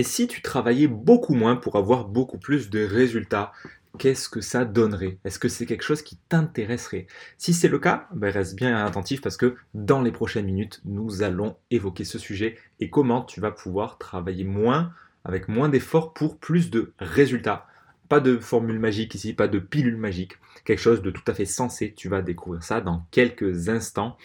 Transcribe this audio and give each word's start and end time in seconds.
Et 0.00 0.02
si 0.02 0.26
tu 0.26 0.40
travaillais 0.40 0.86
beaucoup 0.86 1.34
moins 1.34 1.56
pour 1.56 1.76
avoir 1.76 2.06
beaucoup 2.06 2.38
plus 2.38 2.70
de 2.70 2.82
résultats, 2.82 3.52
qu'est-ce 3.98 4.30
que 4.30 4.40
ça 4.40 4.64
donnerait? 4.64 5.18
Est-ce 5.26 5.38
que 5.38 5.50
c'est 5.50 5.66
quelque 5.66 5.84
chose 5.84 6.00
qui 6.00 6.16
t'intéresserait? 6.16 7.06
Si 7.36 7.52
c'est 7.52 7.68
le 7.68 7.78
cas, 7.78 8.08
ben 8.14 8.30
reste 8.30 8.56
bien 8.56 8.82
attentif 8.82 9.20
parce 9.20 9.36
que 9.36 9.56
dans 9.74 10.00
les 10.00 10.10
prochaines 10.10 10.46
minutes, 10.46 10.80
nous 10.86 11.22
allons 11.22 11.58
évoquer 11.70 12.04
ce 12.04 12.18
sujet 12.18 12.56
et 12.80 12.88
comment 12.88 13.20
tu 13.20 13.42
vas 13.42 13.50
pouvoir 13.50 13.98
travailler 13.98 14.44
moins, 14.44 14.90
avec 15.26 15.48
moins 15.48 15.68
d'efforts 15.68 16.14
pour 16.14 16.38
plus 16.38 16.70
de 16.70 16.94
résultats. 16.98 17.66
Pas 18.08 18.20
de 18.20 18.38
formule 18.38 18.78
magique 18.78 19.14
ici, 19.14 19.34
pas 19.34 19.48
de 19.48 19.58
pilule 19.58 19.98
magique, 19.98 20.38
quelque 20.64 20.80
chose 20.80 21.02
de 21.02 21.10
tout 21.10 21.24
à 21.26 21.34
fait 21.34 21.44
sensé. 21.44 21.92
Tu 21.94 22.08
vas 22.08 22.22
découvrir 22.22 22.62
ça 22.62 22.80
dans 22.80 23.04
quelques 23.10 23.68
instants. 23.68 24.16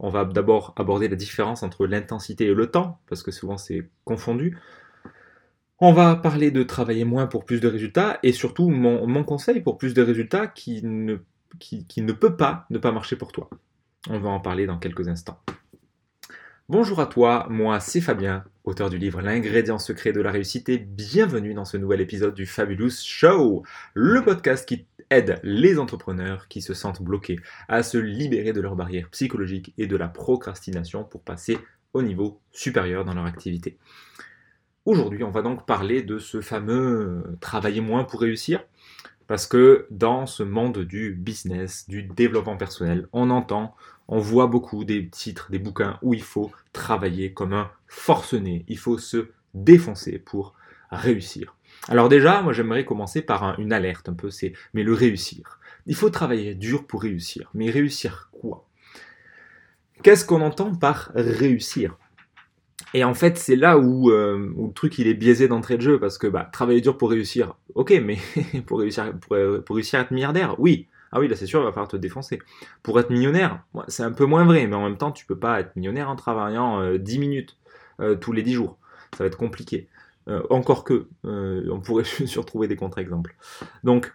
On 0.00 0.10
va 0.10 0.24
d'abord 0.24 0.74
aborder 0.76 1.06
la 1.06 1.14
différence 1.14 1.62
entre 1.62 1.86
l'intensité 1.86 2.46
et 2.46 2.54
le 2.54 2.66
temps, 2.66 2.98
parce 3.08 3.22
que 3.22 3.30
souvent 3.30 3.58
c'est 3.58 3.88
confondu. 4.04 4.58
On 5.80 5.92
va 5.92 6.14
parler 6.14 6.52
de 6.52 6.62
travailler 6.62 7.04
moins 7.04 7.26
pour 7.26 7.44
plus 7.44 7.60
de 7.60 7.66
résultats 7.66 8.20
et 8.22 8.30
surtout 8.30 8.68
mon, 8.68 9.24
conseil 9.24 9.60
pour 9.60 9.76
plus 9.76 9.92
de 9.92 10.02
résultats 10.02 10.46
qui 10.46 10.84
ne, 10.84 11.16
qui, 11.58 11.84
ne 11.98 12.12
peut 12.12 12.36
pas 12.36 12.66
ne 12.70 12.78
pas 12.78 12.92
marcher 12.92 13.16
pour 13.16 13.32
toi. 13.32 13.50
On 14.08 14.20
va 14.20 14.28
en 14.28 14.38
parler 14.38 14.66
dans 14.66 14.78
quelques 14.78 15.08
instants. 15.08 15.40
Bonjour 16.68 17.00
à 17.00 17.06
toi, 17.06 17.48
moi 17.50 17.80
c'est 17.80 18.00
Fabien, 18.00 18.44
auteur 18.62 18.88
du 18.88 18.98
livre 18.98 19.20
L'ingrédient 19.20 19.80
secret 19.80 20.12
de 20.12 20.20
la 20.20 20.30
réussite 20.30 20.68
et 20.68 20.78
bienvenue 20.78 21.54
dans 21.54 21.64
ce 21.64 21.76
nouvel 21.76 22.00
épisode 22.00 22.34
du 22.34 22.46
Fabulous 22.46 23.02
Show, 23.04 23.64
le 23.94 24.22
podcast 24.22 24.66
qui 24.66 24.86
aide 25.10 25.40
les 25.42 25.80
entrepreneurs 25.80 26.46
qui 26.46 26.62
se 26.62 26.72
sentent 26.72 27.02
bloqués 27.02 27.40
à 27.68 27.82
se 27.82 27.98
libérer 27.98 28.52
de 28.52 28.60
leurs 28.60 28.76
barrières 28.76 29.10
psychologiques 29.10 29.74
et 29.76 29.88
de 29.88 29.96
la 29.96 30.06
procrastination 30.06 31.02
pour 31.02 31.22
passer 31.22 31.58
au 31.92 32.02
niveau 32.02 32.40
supérieur 32.52 33.04
dans 33.04 33.14
leur 33.14 33.26
activité. 33.26 33.76
Aujourd'hui, 34.86 35.24
on 35.24 35.30
va 35.30 35.40
donc 35.40 35.64
parler 35.64 36.02
de 36.02 36.18
ce 36.18 36.42
fameux 36.42 37.24
euh, 37.26 37.36
travailler 37.40 37.80
moins 37.80 38.04
pour 38.04 38.20
réussir. 38.20 38.62
Parce 39.26 39.46
que 39.46 39.86
dans 39.90 40.26
ce 40.26 40.42
monde 40.42 40.80
du 40.80 41.14
business, 41.14 41.88
du 41.88 42.02
développement 42.02 42.58
personnel, 42.58 43.08
on 43.14 43.30
entend, 43.30 43.74
on 44.08 44.18
voit 44.18 44.46
beaucoup 44.46 44.84
des 44.84 45.08
titres, 45.08 45.50
des 45.50 45.58
bouquins 45.58 45.98
où 46.02 46.12
il 46.12 46.22
faut 46.22 46.52
travailler 46.74 47.32
comme 47.32 47.54
un 47.54 47.70
forcené. 47.86 48.66
Il 48.68 48.76
faut 48.76 48.98
se 48.98 49.28
défoncer 49.54 50.18
pour 50.18 50.54
réussir. 50.90 51.56
Alors 51.88 52.10
déjà, 52.10 52.42
moi 52.42 52.52
j'aimerais 52.52 52.84
commencer 52.84 53.22
par 53.22 53.58
une 53.58 53.72
alerte 53.72 54.10
un 54.10 54.14
peu, 54.14 54.30
c'est 54.30 54.52
mais 54.74 54.82
le 54.82 54.92
réussir. 54.92 55.58
Il 55.86 55.94
faut 55.94 56.10
travailler 56.10 56.54
dur 56.54 56.86
pour 56.86 57.02
réussir. 57.02 57.50
Mais 57.54 57.70
réussir 57.70 58.28
quoi? 58.32 58.66
Qu'est-ce 60.02 60.26
qu'on 60.26 60.42
entend 60.42 60.74
par 60.74 61.12
réussir? 61.14 61.96
Et 62.94 63.02
en 63.02 63.12
fait, 63.12 63.36
c'est 63.36 63.56
là 63.56 63.76
où, 63.76 64.10
euh, 64.10 64.52
où, 64.56 64.68
le 64.68 64.72
truc 64.72 64.98
il 64.98 65.08
est 65.08 65.14
biaisé 65.14 65.48
d'entrée 65.48 65.76
de 65.76 65.82
jeu 65.82 65.98
parce 65.98 66.16
que 66.16 66.28
bah, 66.28 66.48
travailler 66.52 66.80
dur 66.80 66.96
pour 66.96 67.10
réussir, 67.10 67.56
ok, 67.74 67.92
mais 68.04 68.18
pour 68.66 68.78
réussir, 68.78 69.12
pour, 69.18 69.36
pour, 69.64 69.76
réussir 69.76 69.98
à 69.98 70.02
être 70.02 70.12
milliardaire, 70.12 70.54
oui. 70.60 70.86
Ah 71.10 71.18
oui, 71.20 71.28
là 71.28 71.34
c'est 71.34 71.46
sûr, 71.46 71.60
il 71.60 71.64
va 71.64 71.72
falloir 71.72 71.88
te 71.88 71.96
défoncer. 71.96 72.38
Pour 72.84 72.98
être 73.00 73.10
millionnaire, 73.10 73.64
c'est 73.88 74.04
un 74.04 74.12
peu 74.12 74.26
moins 74.26 74.44
vrai, 74.44 74.66
mais 74.68 74.76
en 74.76 74.84
même 74.84 74.96
temps, 74.96 75.10
tu 75.10 75.26
peux 75.26 75.38
pas 75.38 75.60
être 75.60 75.74
millionnaire 75.76 76.08
en 76.08 76.16
travaillant 76.16 76.96
10 76.96 77.16
euh, 77.16 77.20
minutes 77.20 77.56
euh, 78.00 78.14
tous 78.14 78.32
les 78.32 78.42
10 78.42 78.52
jours. 78.52 78.78
Ça 79.16 79.24
va 79.24 79.26
être 79.26 79.36
compliqué. 79.36 79.88
encore 80.50 80.84
que, 80.84 81.08
on 81.24 81.80
pourrait 81.80 82.04
se 82.26 82.38
retrouver 82.38 82.68
des 82.68 82.76
contre-exemples. 82.76 83.34
Donc, 83.82 84.12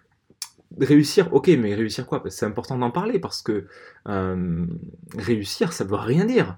réussir, 0.79 1.33
ok, 1.33 1.49
mais 1.59 1.75
réussir 1.75 2.05
quoi? 2.05 2.23
C'est 2.27 2.45
important 2.45 2.77
d'en 2.77 2.91
parler 2.91 3.19
parce 3.19 3.41
que 3.41 3.67
réussir, 5.17 5.73
ça 5.73 5.83
veut 5.83 5.95
rien 5.95 6.25
dire 6.25 6.57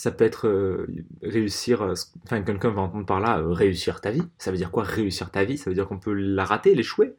ça 0.00 0.10
peut 0.10 0.24
être 0.24 0.48
euh, 0.48 0.86
réussir, 1.20 1.82
euh, 1.82 1.92
enfin 2.24 2.40
quelqu'un 2.40 2.70
va 2.70 2.80
entendre 2.80 3.04
par 3.04 3.20
là 3.20 3.38
euh, 3.38 3.52
réussir 3.52 4.00
ta 4.00 4.10
vie. 4.10 4.22
Ça 4.38 4.50
veut 4.50 4.56
dire 4.56 4.70
quoi 4.70 4.82
réussir 4.82 5.30
ta 5.30 5.44
vie? 5.44 5.58
Ça 5.58 5.68
veut 5.68 5.74
dire 5.74 5.86
qu'on 5.86 5.98
peut 5.98 6.14
la 6.14 6.46
rater, 6.46 6.74
l'échouer? 6.74 7.16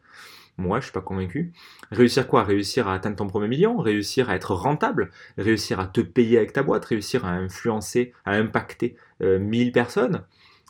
Moi, 0.58 0.80
je 0.80 0.86
suis 0.86 0.92
pas 0.92 1.02
convaincu. 1.02 1.54
Réussir 1.92 2.28
quoi? 2.28 2.44
Réussir 2.44 2.88
à 2.88 2.96
atteindre 2.96 3.18
ton 3.18 3.28
premier 3.28 3.48
million, 3.48 3.78
réussir 3.78 4.32
à 4.32 4.36
être 4.36 4.56
rentable, 4.56 5.12
réussir 5.38 5.80
à 5.80 5.86
te 5.86 6.02
payer 6.02 6.40
avec 6.40 6.54
ta 6.54 6.64
boîte, 6.64 6.86
réussir 6.86 7.24
à 7.24 7.34
influencer, 7.34 8.14
à 8.26 8.32
impacter 8.32 8.96
1000 9.20 9.72
personnes? 9.72 10.24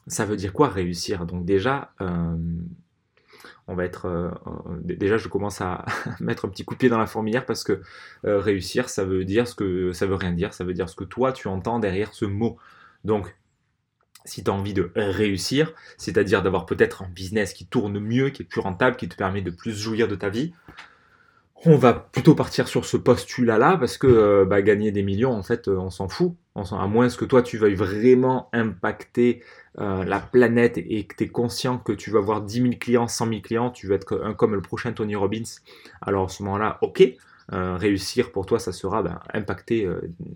Ça 0.07 0.25
veut 0.25 0.35
dire 0.35 0.51
quoi 0.51 0.67
réussir? 0.67 1.25
Donc 1.25 1.45
déjà, 1.45 1.93
on 3.71 3.75
va 3.75 3.85
être 3.85 4.05
euh, 4.05 4.29
déjà 4.83 5.17
je 5.17 5.27
commence 5.27 5.61
à 5.61 5.85
mettre 6.19 6.45
un 6.45 6.49
petit 6.49 6.65
coup 6.65 6.75
de 6.75 6.79
pied 6.79 6.89
dans 6.89 6.99
la 6.99 7.07
fourmilière 7.07 7.45
parce 7.45 7.63
que 7.63 7.81
euh, 8.25 8.39
réussir 8.39 8.89
ça 8.89 9.05
veut 9.05 9.23
dire 9.23 9.47
ce 9.47 9.55
que 9.55 9.93
ça 9.93 10.05
veut 10.05 10.15
rien 10.15 10.31
dire. 10.31 10.53
Ça 10.53 10.63
veut 10.63 10.73
dire 10.73 10.89
ce 10.89 10.95
que 10.95 11.03
toi 11.03 11.31
tu 11.31 11.47
entends 11.47 11.79
derrière 11.79 12.13
ce 12.13 12.25
mot. 12.25 12.57
Donc 13.05 13.35
si 14.25 14.43
tu 14.43 14.51
as 14.51 14.53
envie 14.53 14.73
de 14.73 14.91
réussir 14.95 15.73
c'est-à-dire 15.97 16.43
d'avoir 16.43 16.65
peut-être 16.65 17.01
un 17.03 17.09
business 17.09 17.53
qui 17.53 17.65
tourne 17.65 17.97
mieux 17.99 18.29
qui 18.29 18.43
est 18.43 18.45
plus 18.45 18.61
rentable 18.61 18.95
qui 18.97 19.09
te 19.09 19.15
permet 19.15 19.41
de 19.41 19.49
plus 19.49 19.75
jouir 19.75 20.07
de 20.07 20.15
ta 20.15 20.29
vie 20.29 20.53
on 21.65 21.77
va 21.77 21.93
plutôt 21.93 22.35
partir 22.35 22.67
sur 22.67 22.85
ce 22.85 22.97
postulat-là 22.97 23.77
parce 23.77 23.97
que 23.97 24.07
euh, 24.07 24.45
bah, 24.45 24.61
gagner 24.61 24.91
des 24.91 25.03
millions, 25.03 25.33
en 25.33 25.43
fait, 25.43 25.67
on 25.67 25.89
s'en 25.89 26.07
fout. 26.07 26.33
à 26.55 26.87
moins 26.87 27.07
que 27.09 27.25
toi, 27.25 27.43
tu 27.43 27.57
veuilles 27.57 27.75
vraiment 27.75 28.49
impacter 28.53 29.43
euh, 29.79 30.03
la 30.03 30.19
planète 30.19 30.77
et 30.77 31.05
que 31.05 31.15
tu 31.15 31.25
es 31.25 31.27
conscient 31.27 31.77
que 31.77 31.91
tu 31.91 32.11
vas 32.11 32.19
avoir 32.19 32.41
10 32.41 32.61
000 32.61 32.73
clients, 32.79 33.07
100 33.07 33.27
000 33.27 33.41
clients, 33.41 33.69
tu 33.69 33.87
veux 33.87 33.95
être 33.95 34.21
un 34.23 34.33
comme 34.33 34.55
le 34.55 34.61
prochain 34.61 34.91
Tony 34.91 35.15
Robbins, 35.15 35.43
alors 36.01 36.25
à 36.25 36.29
ce 36.29 36.43
moment-là, 36.43 36.79
ok, 36.81 37.03
euh, 37.53 37.77
réussir 37.77 38.31
pour 38.31 38.45
toi, 38.45 38.59
ça 38.59 38.71
sera 38.71 39.03
ben, 39.03 39.19
impacter 39.33 39.87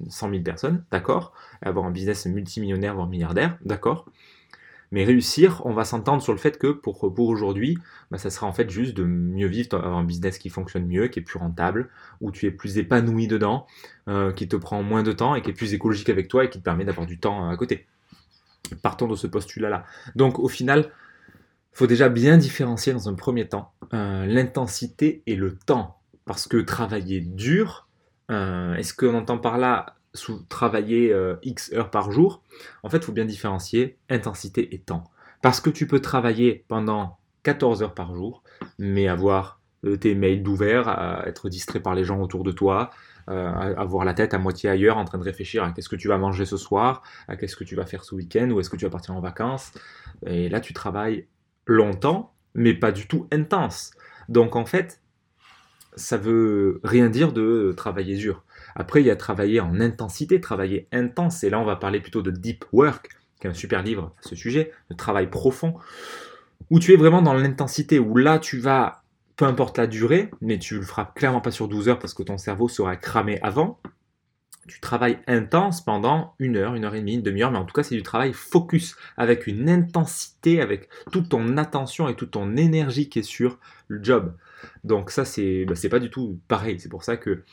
100 0.09 0.29
000 0.29 0.43
personnes, 0.43 0.83
d'accord, 0.91 1.33
avoir 1.61 1.85
un 1.85 1.91
business 1.91 2.25
multimillionnaire, 2.27 2.95
voire 2.95 3.07
milliardaire, 3.07 3.57
d'accord. 3.65 4.05
Mais 4.95 5.03
réussir, 5.03 5.61
on 5.65 5.73
va 5.73 5.83
s'entendre 5.83 6.21
sur 6.21 6.31
le 6.31 6.37
fait 6.37 6.57
que 6.57 6.67
pour, 6.67 7.13
pour 7.13 7.27
aujourd'hui, 7.27 7.77
ben, 8.11 8.17
ça 8.17 8.29
sera 8.29 8.47
en 8.47 8.53
fait 8.53 8.69
juste 8.69 8.95
de 8.95 9.03
mieux 9.03 9.47
vivre, 9.47 9.75
avoir 9.75 9.97
un 9.97 10.05
business 10.05 10.37
qui 10.37 10.47
fonctionne 10.47 10.85
mieux, 10.85 11.09
qui 11.09 11.19
est 11.19 11.21
plus 11.21 11.37
rentable, 11.37 11.89
où 12.21 12.31
tu 12.31 12.45
es 12.45 12.51
plus 12.51 12.77
épanoui 12.77 13.27
dedans, 13.27 13.67
euh, 14.07 14.31
qui 14.31 14.47
te 14.47 14.55
prend 14.55 14.83
moins 14.83 15.03
de 15.03 15.11
temps 15.11 15.35
et 15.35 15.41
qui 15.41 15.49
est 15.49 15.53
plus 15.53 15.73
écologique 15.73 16.07
avec 16.07 16.29
toi 16.29 16.45
et 16.45 16.49
qui 16.49 16.59
te 16.59 16.63
permet 16.63 16.85
d'avoir 16.85 17.05
du 17.05 17.19
temps 17.19 17.49
à 17.49 17.57
côté. 17.57 17.87
Partons 18.81 19.09
de 19.09 19.17
ce 19.17 19.27
postulat-là. 19.27 19.83
Donc 20.15 20.39
au 20.39 20.47
final, 20.47 20.89
faut 21.73 21.87
déjà 21.87 22.07
bien 22.07 22.37
différencier 22.37 22.93
dans 22.93 23.09
un 23.09 23.15
premier 23.15 23.49
temps 23.49 23.73
euh, 23.93 24.25
l'intensité 24.25 25.23
et 25.25 25.35
le 25.35 25.57
temps. 25.57 25.99
Parce 26.23 26.47
que 26.47 26.55
travailler 26.55 27.19
dur, 27.19 27.89
euh, 28.31 28.75
est-ce 28.75 28.93
qu'on 28.93 29.13
entend 29.13 29.39
par 29.39 29.57
là 29.57 29.97
sous 30.15 30.43
travailler 30.49 31.13
euh, 31.13 31.35
X 31.43 31.71
heures 31.73 31.91
par 31.91 32.11
jour 32.11 32.41
En 32.83 32.89
fait, 32.89 32.97
il 32.97 33.03
faut 33.03 33.11
bien 33.11 33.25
différencier 33.25 33.97
intensité 34.09 34.73
et 34.73 34.79
temps. 34.79 35.03
Parce 35.41 35.59
que 35.59 35.69
tu 35.69 35.87
peux 35.87 35.99
travailler 35.99 36.65
pendant 36.67 37.17
14 37.43 37.83
heures 37.83 37.93
par 37.93 38.15
jour, 38.15 38.41
mais 38.79 39.07
avoir 39.07 39.61
tes 39.99 40.15
mails 40.15 40.41
d'ouvert, 40.41 41.23
être 41.27 41.47
distrait 41.47 41.79
par 41.79 41.93
les 41.93 42.03
gens 42.03 42.19
autour 42.19 42.43
de 42.43 42.51
toi, 42.51 42.89
euh, 43.27 43.75
avoir 43.75 44.05
la 44.05 44.13
tête 44.13 44.35
à 44.35 44.37
moitié 44.37 44.69
ailleurs 44.69 44.97
en 44.97 45.05
train 45.05 45.17
de 45.17 45.23
réfléchir 45.23 45.63
à 45.63 45.71
qu'est-ce 45.71 45.89
que 45.89 45.95
tu 45.95 46.07
vas 46.07 46.19
manger 46.19 46.45
ce 46.45 46.57
soir, 46.57 47.01
à 47.27 47.35
qu'est-ce 47.35 47.55
que 47.55 47.63
tu 47.63 47.75
vas 47.75 47.85
faire 47.85 48.03
ce 48.03 48.13
week-end, 48.13 48.51
ou 48.51 48.59
est-ce 48.59 48.69
que 48.69 48.77
tu 48.77 48.85
vas 48.85 48.91
partir 48.91 49.15
en 49.15 49.19
vacances. 49.19 49.71
Et 50.27 50.47
là, 50.47 50.59
tu 50.59 50.73
travailles 50.73 51.27
longtemps, 51.65 52.33
mais 52.53 52.75
pas 52.75 52.91
du 52.91 53.07
tout 53.07 53.27
intense. 53.31 53.91
Donc 54.29 54.55
en 54.55 54.65
fait, 54.65 55.01
ça 55.95 56.17
veut 56.17 56.79
rien 56.83 57.09
dire 57.09 57.33
de 57.33 57.73
travailler 57.75 58.15
dur. 58.15 58.43
Après, 58.75 59.01
il 59.01 59.07
y 59.07 59.11
a 59.11 59.15
travailler 59.15 59.59
en 59.59 59.79
intensité, 59.79 60.41
travailler 60.41 60.87
intense. 60.91 61.43
Et 61.43 61.49
là, 61.49 61.59
on 61.59 61.65
va 61.65 61.77
parler 61.77 62.01
plutôt 62.01 62.21
de 62.21 62.31
deep 62.31 62.65
work, 62.73 63.09
qui 63.39 63.47
est 63.47 63.49
un 63.49 63.53
super 63.53 63.81
livre 63.81 64.13
à 64.17 64.27
ce 64.27 64.35
sujet, 64.35 64.71
de 64.89 64.95
travail 64.95 65.29
profond, 65.29 65.75
où 66.69 66.79
tu 66.79 66.93
es 66.93 66.97
vraiment 66.97 67.21
dans 67.21 67.33
l'intensité, 67.33 67.99
où 67.99 68.15
là, 68.17 68.39
tu 68.39 68.59
vas 68.59 69.03
peu 69.35 69.45
importe 69.45 69.77
la 69.77 69.87
durée, 69.87 70.31
mais 70.41 70.59
tu 70.59 70.75
le 70.75 70.83
feras 70.83 71.11
clairement 71.15 71.41
pas 71.41 71.51
sur 71.51 71.67
12 71.67 71.89
heures 71.89 71.99
parce 71.99 72.13
que 72.13 72.23
ton 72.23 72.37
cerveau 72.37 72.67
sera 72.67 72.95
cramé 72.95 73.39
avant. 73.41 73.79
Tu 74.67 74.79
travailles 74.79 75.19
intense 75.27 75.83
pendant 75.83 76.33
une 76.39 76.55
heure, 76.55 76.73
une 76.73 76.85
heure 76.85 76.95
et 76.95 76.99
demie, 76.99 77.15
une 77.15 77.21
demi-heure, 77.21 77.51
mais 77.51 77.57
en 77.57 77.65
tout 77.65 77.73
cas 77.73 77.83
c'est 77.83 77.95
du 77.95 78.01
travail 78.01 78.33
focus, 78.33 78.95
avec 79.15 79.45
une 79.45 79.69
intensité, 79.69 80.59
avec 80.59 80.89
toute 81.11 81.29
ton 81.29 81.57
attention 81.57 82.07
et 82.07 82.15
toute 82.15 82.31
ton 82.31 82.55
énergie 82.55 83.09
qui 83.09 83.19
est 83.19 83.23
sur 83.23 83.59
le 83.87 84.03
job. 84.03 84.35
Donc 84.83 85.11
ça 85.11 85.23
c'est 85.23 85.65
bah, 85.65 85.75
pas 85.91 85.99
du 85.99 86.09
tout 86.09 86.39
pareil. 86.47 86.79
C'est 86.79 86.89
pour 86.89 87.03
ça 87.03 87.17
que 87.17 87.43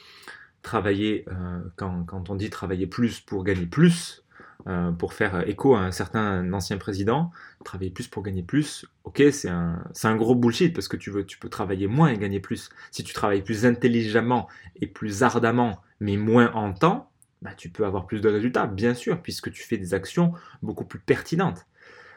travailler, 0.62 1.24
euh, 1.28 1.60
quand, 1.76 2.30
on 2.30 2.34
dit 2.34 2.50
travailler 2.50 2.86
plus 2.86 3.20
pour 3.20 3.44
gagner 3.44 3.66
plus, 3.66 4.24
euh, 4.68 4.92
pour 4.92 5.12
faire 5.12 5.48
écho 5.48 5.74
à 5.74 5.80
un 5.80 5.90
certain 5.90 6.52
ancien 6.52 6.78
président, 6.78 7.32
travailler 7.64 7.90
plus 7.90 8.06
pour 8.06 8.22
gagner 8.22 8.42
plus, 8.42 8.86
ok, 9.04 9.22
c'est 9.32 9.48
un, 9.48 9.82
un, 10.04 10.16
gros 10.16 10.36
bullshit 10.36 10.72
parce 10.72 10.88
que 10.88 10.96
tu, 10.96 11.10
veux, 11.10 11.26
tu 11.26 11.38
peux 11.38 11.48
travailler 11.48 11.88
moins 11.88 12.08
et 12.08 12.18
gagner 12.18 12.40
plus. 12.40 12.70
Si 12.92 13.02
tu 13.02 13.12
travailles 13.12 13.42
plus 13.42 13.66
intelligemment 13.66 14.48
et 14.80 14.86
plus 14.86 15.22
ardemment, 15.22 15.80
mais 16.00 16.16
moins 16.16 16.52
en 16.54 16.72
temps, 16.72 17.10
bah, 17.42 17.54
tu 17.56 17.70
peux 17.70 17.84
avoir 17.84 18.06
plus 18.06 18.20
de 18.20 18.28
résultats, 18.28 18.66
bien 18.66 18.94
sûr, 18.94 19.20
puisque 19.20 19.50
tu 19.50 19.64
fais 19.64 19.76
des 19.76 19.94
actions 19.94 20.32
beaucoup 20.62 20.84
plus 20.84 21.00
pertinentes. 21.00 21.66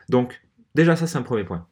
Donc, 0.08 0.42
déjà, 0.76 0.96
ça, 0.96 1.08
c'est 1.08 1.18
un 1.18 1.24
premier 1.24 1.44
point. 1.44 1.68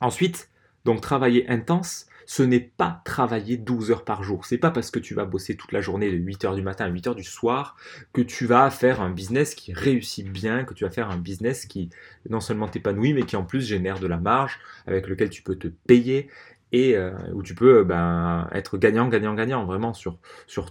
Ensuite, 0.00 0.50
donc 0.84 1.00
travailler 1.00 1.48
intense, 1.48 2.06
ce 2.26 2.42
n'est 2.42 2.60
pas 2.60 3.00
travailler 3.04 3.56
12 3.56 3.92
heures 3.92 4.04
par 4.04 4.22
jour. 4.22 4.44
C'est 4.44 4.58
pas 4.58 4.70
parce 4.70 4.90
que 4.90 4.98
tu 4.98 5.14
vas 5.14 5.24
bosser 5.24 5.56
toute 5.56 5.72
la 5.72 5.80
journée 5.80 6.10
de 6.10 6.16
8 6.16 6.44
heures 6.44 6.56
du 6.56 6.62
matin 6.62 6.86
à 6.86 6.88
8 6.88 7.06
heures 7.06 7.14
du 7.14 7.24
soir 7.24 7.76
que 8.12 8.20
tu 8.20 8.46
vas 8.46 8.68
faire 8.70 9.00
un 9.00 9.10
business 9.10 9.54
qui 9.54 9.72
réussit 9.72 10.28
bien, 10.28 10.64
que 10.64 10.74
tu 10.74 10.84
vas 10.84 10.90
faire 10.90 11.10
un 11.10 11.16
business 11.16 11.66
qui 11.66 11.88
non 12.28 12.40
seulement 12.40 12.68
t'épanouit, 12.68 13.14
mais 13.14 13.22
qui 13.22 13.36
en 13.36 13.44
plus 13.44 13.64
génère 13.64 14.00
de 14.00 14.08
la 14.08 14.18
marge 14.18 14.58
avec 14.86 15.06
lequel 15.06 15.30
tu 15.30 15.42
peux 15.42 15.56
te 15.56 15.68
payer 15.68 16.28
et 16.72 16.96
euh, 16.96 17.12
où 17.32 17.42
tu 17.42 17.54
peux 17.54 17.84
ben, 17.84 18.48
être 18.52 18.76
gagnant, 18.76 19.08
gagnant, 19.08 19.34
gagnant, 19.34 19.64
vraiment 19.64 19.94
sur, 19.94 20.18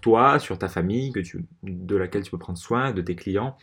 toi, 0.01 0.40
sur 0.40 0.58
ta 0.58 0.68
famille, 0.68 1.13
de 1.63 1.96
laquelle 1.96 2.24
tu 2.24 2.31
peux 2.31 2.38
prendre 2.38 2.60
soin, 2.60 2.92
de 2.92 3.01
tes 3.01 3.16
clients. 3.16 3.58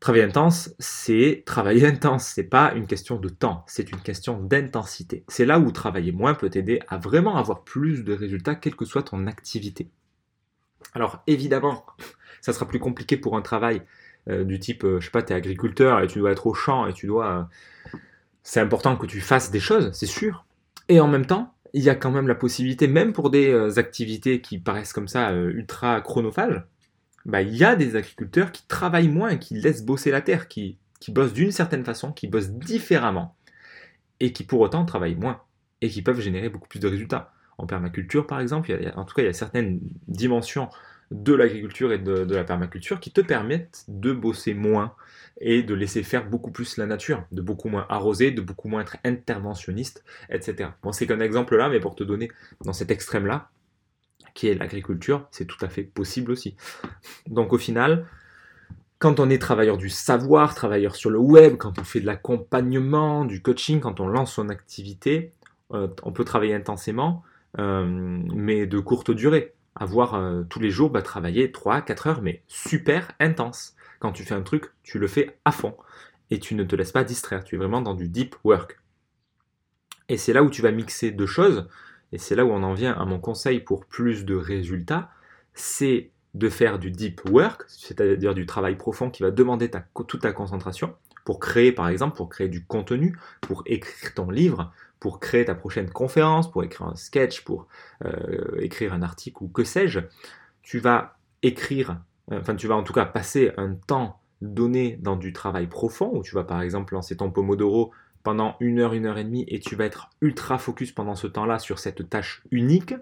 Travailler 0.00 0.24
intense, 0.24 0.74
c'est 0.78 1.42
travailler 1.44 1.86
intense. 1.86 2.24
C'est 2.24 2.44
pas 2.44 2.72
une 2.74 2.86
question 2.86 3.16
de 3.16 3.28
temps, 3.28 3.64
c'est 3.66 3.92
une 3.92 4.00
question 4.00 4.42
d'intensité. 4.42 5.24
C'est 5.28 5.44
là 5.44 5.58
où 5.58 5.70
travailler 5.70 6.10
moins 6.10 6.34
peut 6.34 6.48
t'aider 6.48 6.80
à 6.88 6.96
vraiment 6.96 7.36
avoir 7.36 7.64
plus 7.64 8.02
de 8.02 8.14
résultats, 8.14 8.54
quelle 8.54 8.76
que 8.76 8.86
soit 8.86 9.02
ton 9.02 9.26
activité. 9.26 9.90
Alors 10.94 11.22
évidemment, 11.26 11.84
ça 12.40 12.54
sera 12.54 12.66
plus 12.66 12.78
compliqué 12.78 13.18
pour 13.18 13.36
un 13.36 13.42
travail 13.42 13.82
euh, 14.28 14.44
du 14.44 14.58
type, 14.58 14.84
euh, 14.84 15.00
je 15.00 15.06
sais 15.06 15.10
pas, 15.10 15.22
tu 15.22 15.32
es 15.32 15.36
agriculteur 15.36 16.00
et 16.00 16.06
tu 16.06 16.18
dois 16.18 16.32
être 16.32 16.46
au 16.46 16.54
champ 16.54 16.86
et 16.86 16.94
tu 16.94 17.06
dois. 17.06 17.26
Euh, 17.26 17.42
c'est 18.42 18.60
important 18.60 18.96
que 18.96 19.06
tu 19.06 19.20
fasses 19.20 19.50
des 19.50 19.60
choses, 19.60 19.92
c'est 19.92 20.06
sûr. 20.06 20.46
Et 20.88 20.98
en 20.98 21.08
même 21.08 21.26
temps, 21.26 21.54
il 21.74 21.82
y 21.82 21.90
a 21.90 21.94
quand 21.94 22.10
même 22.10 22.26
la 22.26 22.34
possibilité, 22.34 22.88
même 22.88 23.12
pour 23.12 23.30
des 23.30 23.78
activités 23.78 24.40
qui 24.40 24.58
paraissent 24.58 24.94
comme 24.94 25.08
ça 25.08 25.32
ultra 25.32 26.00
chronophages, 26.00 26.64
bah, 27.26 27.42
il 27.42 27.54
y 27.56 27.64
a 27.64 27.76
des 27.76 27.96
agriculteurs 27.96 28.52
qui 28.52 28.66
travaillent 28.66 29.08
moins, 29.08 29.36
qui 29.36 29.54
laissent 29.54 29.84
bosser 29.84 30.10
la 30.10 30.20
terre, 30.20 30.48
qui, 30.48 30.78
bossent 31.08 31.32
d'une 31.32 31.52
certaine 31.52 31.84
façon, 31.84 32.12
qui 32.12 32.26
bossent 32.26 32.50
différemment, 32.50 33.36
et 34.20 34.32
qui 34.32 34.44
pour 34.44 34.60
autant 34.60 34.84
travaillent 34.84 35.16
moins, 35.16 35.42
et 35.80 35.88
qui 35.88 36.02
peuvent 36.02 36.20
générer 36.20 36.48
beaucoup 36.48 36.68
plus 36.68 36.80
de 36.80 36.88
résultats. 36.88 37.32
En 37.58 37.66
permaculture, 37.66 38.26
par 38.26 38.40
exemple, 38.40 38.72
en 38.96 39.04
tout 39.04 39.14
cas, 39.14 39.22
il 39.22 39.26
y 39.26 39.28
a 39.28 39.34
certaines 39.34 39.80
dimensions 40.08 40.70
de 41.10 41.34
l'agriculture 41.34 41.92
et 41.92 41.98
de, 41.98 42.24
de, 42.24 42.36
la 42.36 42.44
permaculture 42.44 43.00
qui 43.00 43.10
te 43.10 43.20
permettent 43.20 43.84
de 43.88 44.12
bosser 44.12 44.54
moins 44.54 44.94
et 45.40 45.62
de 45.62 45.74
laisser 45.74 46.02
faire 46.02 46.28
beaucoup 46.28 46.52
plus 46.52 46.76
la 46.76 46.86
nature, 46.86 47.24
de 47.32 47.42
beaucoup 47.42 47.68
moins 47.68 47.86
arroser, 47.88 48.30
de 48.30 48.40
beaucoup 48.40 48.68
moins 48.68 48.82
être 48.82 48.96
interventionniste, 49.04 50.04
etc. 50.30 50.70
Bon, 50.82 50.92
c'est 50.92 51.06
qu'un 51.06 51.20
exemple 51.20 51.56
là, 51.56 51.68
mais 51.68 51.80
pour 51.80 51.96
te 51.96 52.04
donner 52.04 52.30
dans 52.64 52.72
cet 52.72 52.90
extrême-là, 52.90 53.50
qui 54.34 54.48
est 54.48 54.54
l'agriculture, 54.54 55.26
c'est 55.30 55.46
tout 55.46 55.62
à 55.64 55.68
fait 55.68 55.82
possible 55.82 56.32
aussi. 56.32 56.56
Donc 57.28 57.52
au 57.52 57.58
final, 57.58 58.06
quand 59.00 59.18
on 59.18 59.30
est 59.30 59.38
travailleur 59.38 59.78
du 59.78 59.88
savoir, 59.88 60.54
travailleur 60.54 60.94
sur 60.94 61.10
le 61.10 61.18
web, 61.18 61.56
quand 61.56 61.78
on 61.78 61.84
fait 61.84 62.00
de 62.00 62.06
l'accompagnement, 62.06 63.24
du 63.24 63.40
coaching, 63.40 63.80
quand 63.80 63.98
on 63.98 64.06
lance 64.06 64.34
son 64.34 64.50
activité, 64.50 65.32
euh, 65.72 65.88
on 66.02 66.12
peut 66.12 66.24
travailler 66.24 66.54
intensément, 66.54 67.22
euh, 67.58 67.84
mais 67.86 68.66
de 68.66 68.78
courte 68.78 69.10
durée. 69.10 69.54
Avoir 69.74 70.14
euh, 70.14 70.42
tous 70.42 70.60
les 70.60 70.70
jours, 70.70 70.90
bah, 70.90 71.00
travailler 71.00 71.48
3-4 71.48 72.08
heures, 72.08 72.22
mais 72.22 72.42
super 72.46 73.12
intense. 73.20 73.74
Quand 74.00 74.12
tu 74.12 74.24
fais 74.24 74.34
un 74.34 74.42
truc, 74.42 74.66
tu 74.82 74.98
le 74.98 75.06
fais 75.06 75.38
à 75.46 75.52
fond. 75.52 75.74
Et 76.30 76.38
tu 76.38 76.54
ne 76.54 76.64
te 76.64 76.76
laisses 76.76 76.92
pas 76.92 77.04
distraire, 77.04 77.42
tu 77.42 77.54
es 77.54 77.58
vraiment 77.58 77.80
dans 77.80 77.94
du 77.94 78.08
deep 78.08 78.36
work. 78.44 78.78
Et 80.10 80.18
c'est 80.18 80.32
là 80.32 80.42
où 80.42 80.50
tu 80.50 80.60
vas 80.60 80.72
mixer 80.72 81.10
deux 81.10 81.26
choses 81.26 81.68
et 82.12 82.18
c'est 82.18 82.34
là 82.34 82.44
où 82.44 82.50
on 82.50 82.62
en 82.62 82.74
vient 82.74 82.92
à 82.92 83.04
mon 83.04 83.18
conseil 83.18 83.60
pour 83.60 83.86
plus 83.86 84.24
de 84.24 84.34
résultats, 84.34 85.10
c'est 85.54 86.10
de 86.34 86.48
faire 86.48 86.78
du 86.78 86.90
deep 86.90 87.22
work, 87.28 87.64
c'est-à-dire 87.68 88.34
du 88.34 88.46
travail 88.46 88.76
profond 88.76 89.10
qui 89.10 89.22
va 89.22 89.30
demander 89.30 89.70
toute 89.94 90.20
ta 90.20 90.32
concentration 90.32 90.94
pour 91.24 91.40
créer, 91.40 91.72
par 91.72 91.88
exemple, 91.88 92.16
pour 92.16 92.28
créer 92.28 92.48
du 92.48 92.64
contenu, 92.64 93.16
pour 93.40 93.62
écrire 93.66 94.14
ton 94.14 94.30
livre, 94.30 94.72
pour 95.00 95.20
créer 95.20 95.44
ta 95.44 95.54
prochaine 95.54 95.90
conférence, 95.90 96.50
pour 96.50 96.62
écrire 96.62 96.88
un 96.88 96.94
sketch, 96.94 97.42
pour 97.42 97.66
euh, 98.04 98.60
écrire 98.60 98.92
un 98.92 99.02
article 99.02 99.42
ou 99.42 99.48
que 99.48 99.64
sais-je. 99.64 100.00
Tu 100.62 100.78
vas 100.78 101.18
écrire, 101.42 102.00
enfin 102.30 102.54
tu 102.54 102.66
vas 102.66 102.76
en 102.76 102.82
tout 102.82 102.92
cas 102.92 103.06
passer 103.06 103.52
un 103.56 103.74
temps 103.74 104.20
donné 104.40 104.98
dans 105.00 105.16
du 105.16 105.32
travail 105.32 105.66
profond, 105.66 106.10
où 106.14 106.22
tu 106.22 106.34
vas 106.34 106.44
par 106.44 106.62
exemple 106.62 106.94
lancer 106.94 107.16
ton 107.16 107.30
Pomodoro 107.30 107.92
pendant 108.22 108.56
une 108.60 108.78
heure, 108.80 108.92
une 108.92 109.06
heure 109.06 109.18
et 109.18 109.24
demie, 109.24 109.44
et 109.48 109.60
tu 109.60 109.76
vas 109.76 109.84
être 109.84 110.10
ultra 110.20 110.58
focus 110.58 110.92
pendant 110.92 111.14
ce 111.14 111.26
temps-là 111.26 111.58
sur 111.58 111.78
cette 111.78 112.08
tâche 112.08 112.42
unique. 112.50 112.94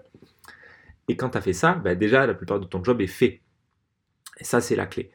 Et 1.07 1.17
quand 1.17 1.31
tu 1.31 1.37
as 1.37 1.41
fait 1.41 1.53
ça, 1.53 1.73
bah, 1.73 1.95
déjà 1.95 2.25
la 2.25 2.33
plupart 2.33 2.59
de 2.59 2.65
ton 2.65 2.83
job 2.83 3.01
est 3.01 3.07
fait. 3.07 3.41
Et 4.39 4.43
ça, 4.43 4.61
c'est 4.61 4.75
la 4.75 4.85
clé. 4.85 5.11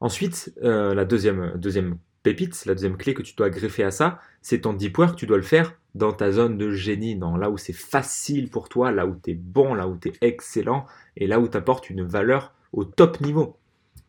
Ensuite, 0.00 0.52
euh, 0.62 0.94
la 0.94 1.04
deuxième, 1.04 1.52
deuxième 1.56 1.96
pépite, 2.22 2.64
la 2.66 2.74
deuxième 2.74 2.96
clé 2.96 3.14
que 3.14 3.22
tu 3.22 3.34
dois 3.34 3.50
greffer 3.50 3.84
à 3.84 3.90
ça, 3.90 4.20
c'est 4.42 4.62
ton 4.62 4.72
deep 4.72 4.98
work, 4.98 5.16
tu 5.16 5.26
dois 5.26 5.36
le 5.36 5.42
faire 5.42 5.74
dans 5.94 6.12
ta 6.12 6.30
zone 6.30 6.56
de 6.56 6.70
génie, 6.70 7.16
dans 7.16 7.36
là 7.36 7.50
où 7.50 7.58
c'est 7.58 7.72
facile 7.72 8.50
pour 8.50 8.68
toi, 8.68 8.92
là 8.92 9.06
où 9.06 9.16
tu 9.22 9.30
es 9.30 9.34
bon, 9.34 9.74
là 9.74 9.88
où 9.88 9.96
tu 9.96 10.08
es 10.08 10.12
excellent, 10.20 10.86
et 11.16 11.26
là 11.26 11.40
où 11.40 11.48
tu 11.48 11.56
apportes 11.56 11.90
une 11.90 12.02
valeur 12.02 12.52
au 12.72 12.84
top 12.84 13.20
niveau. 13.20 13.56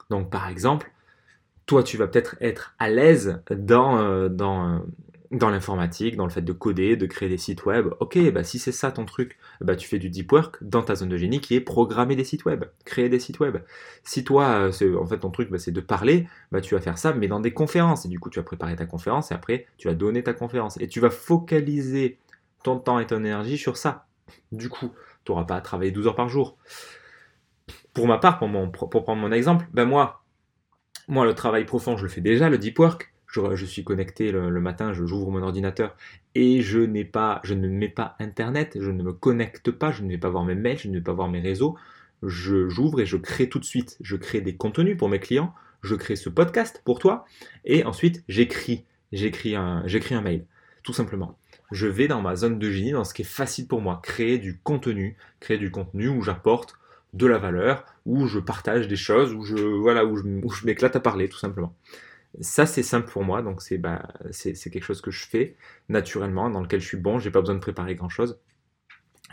Donc 0.09 0.29
par 0.29 0.47
exemple, 0.47 0.91
toi 1.65 1.83
tu 1.83 1.97
vas 1.97 2.07
peut-être 2.07 2.35
être 2.41 2.75
à 2.79 2.89
l'aise 2.89 3.41
dans, 3.49 3.97
euh, 3.97 4.29
dans, 4.29 4.83
dans 5.31 5.49
l'informatique, 5.49 6.17
dans 6.17 6.25
le 6.25 6.31
fait 6.31 6.41
de 6.41 6.51
coder, 6.51 6.97
de 6.97 7.05
créer 7.05 7.29
des 7.29 7.37
sites 7.37 7.65
web. 7.65 7.87
Ok, 7.99 8.19
bah 8.31 8.43
si 8.43 8.59
c'est 8.59 8.73
ça 8.73 8.91
ton 8.91 9.05
truc, 9.05 9.37
bah 9.61 9.77
tu 9.77 9.87
fais 9.87 9.97
du 9.97 10.09
deep 10.09 10.31
work 10.31 10.57
dans 10.61 10.81
ta 10.81 10.95
zone 10.95 11.09
de 11.09 11.17
génie 11.17 11.39
qui 11.39 11.55
est 11.55 11.61
programmer 11.61 12.17
des 12.17 12.25
sites 12.25 12.43
web, 12.43 12.65
créer 12.83 13.07
des 13.07 13.19
sites 13.19 13.39
web. 13.39 13.57
Si 14.03 14.25
toi, 14.25 14.69
euh, 14.81 14.97
en 14.97 15.05
fait 15.05 15.19
ton 15.19 15.31
truc 15.31 15.49
bah, 15.49 15.57
c'est 15.57 15.71
de 15.71 15.79
parler, 15.79 16.27
bah 16.51 16.59
tu 16.59 16.75
vas 16.75 16.81
faire 16.81 16.97
ça, 16.97 17.13
mais 17.13 17.29
dans 17.29 17.39
des 17.39 17.53
conférences. 17.53 18.05
Et 18.05 18.09
du 18.09 18.19
coup, 18.19 18.29
tu 18.29 18.39
vas 18.39 18.43
préparer 18.43 18.75
ta 18.75 18.85
conférence 18.85 19.31
et 19.31 19.33
après 19.33 19.67
tu 19.77 19.87
vas 19.87 19.93
donner 19.93 20.21
ta 20.21 20.33
conférence 20.33 20.79
et 20.81 20.87
tu 20.89 20.99
vas 20.99 21.09
focaliser 21.09 22.17
ton 22.63 22.77
temps 22.77 22.99
et 22.99 23.07
ton 23.07 23.19
énergie 23.19 23.57
sur 23.57 23.77
ça. 23.77 24.07
Du 24.51 24.67
coup, 24.67 24.91
tu 25.23 25.31
n'auras 25.31 25.45
pas 25.45 25.55
à 25.55 25.61
travailler 25.61 25.91
12 25.91 26.07
heures 26.07 26.15
par 26.15 26.27
jour. 26.27 26.57
Pour 27.93 28.07
ma 28.07 28.17
part, 28.17 28.39
pour, 28.39 29.03
prendre 29.03 29.21
mon 29.21 29.31
exemple, 29.31 29.65
ben 29.73 29.85
moi, 29.85 30.23
moi 31.07 31.25
le 31.25 31.33
travail 31.33 31.65
profond, 31.65 31.95
je 31.95 32.03
le 32.03 32.09
fais 32.09 32.21
déjà, 32.21 32.49
le 32.49 32.57
deep 32.57 32.79
work 32.79 33.13
je, 33.31 33.65
suis 33.65 33.83
connecté 33.83 34.31
le, 34.31 34.49
matin, 34.59 34.93
j'ouvre 34.93 35.31
mon 35.31 35.41
ordinateur 35.41 35.95
et 36.35 36.61
je 36.61 36.79
n'ai 36.79 37.05
pas, 37.05 37.39
je 37.43 37.53
ne 37.53 37.67
mets 37.67 37.89
pas 37.89 38.15
Internet, 38.19 38.77
je 38.79 38.91
ne 38.91 39.03
me 39.03 39.13
connecte 39.13 39.71
pas, 39.71 39.91
je 39.91 40.03
ne 40.03 40.09
vais 40.09 40.17
pas 40.17 40.29
voir 40.29 40.43
mes 40.43 40.55
mails, 40.55 40.77
je 40.77 40.89
ne 40.89 40.95
vais 40.95 41.03
pas 41.03 41.13
voir 41.13 41.29
mes 41.29 41.39
réseaux. 41.39 41.75
Je 42.23 42.69
j'ouvre 42.69 43.01
et 43.01 43.05
je 43.05 43.17
crée 43.17 43.49
tout 43.49 43.59
de 43.59 43.65
suite. 43.65 43.97
Je 44.01 44.15
crée 44.15 44.41
des 44.41 44.55
contenus 44.55 44.97
pour 44.97 45.09
mes 45.09 45.19
clients, 45.19 45.53
je 45.81 45.95
crée 45.95 46.15
ce 46.15 46.29
podcast 46.29 46.81
pour 46.85 46.99
toi 46.99 47.25
et 47.65 47.83
ensuite 47.85 48.23
j'écris, 48.27 48.85
j'écris 49.11 49.55
un, 49.55 49.83
mail, 50.21 50.45
tout 50.83 50.93
simplement. 50.93 51.37
Je 51.71 51.87
vais 51.87 52.07
dans 52.07 52.21
ma 52.21 52.35
zone 52.35 52.59
de 52.59 52.69
génie, 52.69 52.91
dans 52.91 53.05
ce 53.05 53.13
qui 53.13 53.21
est 53.21 53.25
facile 53.25 53.65
pour 53.65 53.81
moi, 53.81 54.01
créer 54.03 54.37
du 54.39 54.59
contenu, 54.59 55.15
créer 55.39 55.57
du 55.57 55.71
contenu 55.71 56.09
où 56.09 56.21
j'apporte 56.21 56.75
de 57.13 57.27
la 57.27 57.37
valeur, 57.37 57.85
où 58.05 58.27
je 58.27 58.39
partage 58.39 58.87
des 58.87 58.95
choses, 58.97 59.33
où 59.33 59.43
je 59.43 59.55
voilà, 59.55 60.05
où 60.05 60.17
je 60.17 60.65
m'éclate 60.65 60.95
à 60.95 60.99
parler, 60.99 61.29
tout 61.29 61.39
simplement. 61.39 61.73
Ça, 62.39 62.65
c'est 62.65 62.83
simple 62.83 63.11
pour 63.11 63.23
moi, 63.23 63.41
donc 63.41 63.61
c'est 63.61 63.77
bah, 63.77 64.07
quelque 64.31 64.83
chose 64.83 65.01
que 65.01 65.11
je 65.11 65.27
fais 65.27 65.57
naturellement, 65.89 66.49
dans 66.49 66.61
lequel 66.61 66.79
je 66.79 66.87
suis 66.87 66.97
bon, 66.97 67.19
j'ai 67.19 67.31
pas 67.31 67.41
besoin 67.41 67.55
de 67.55 67.59
préparer 67.59 67.95
grand-chose, 67.95 68.39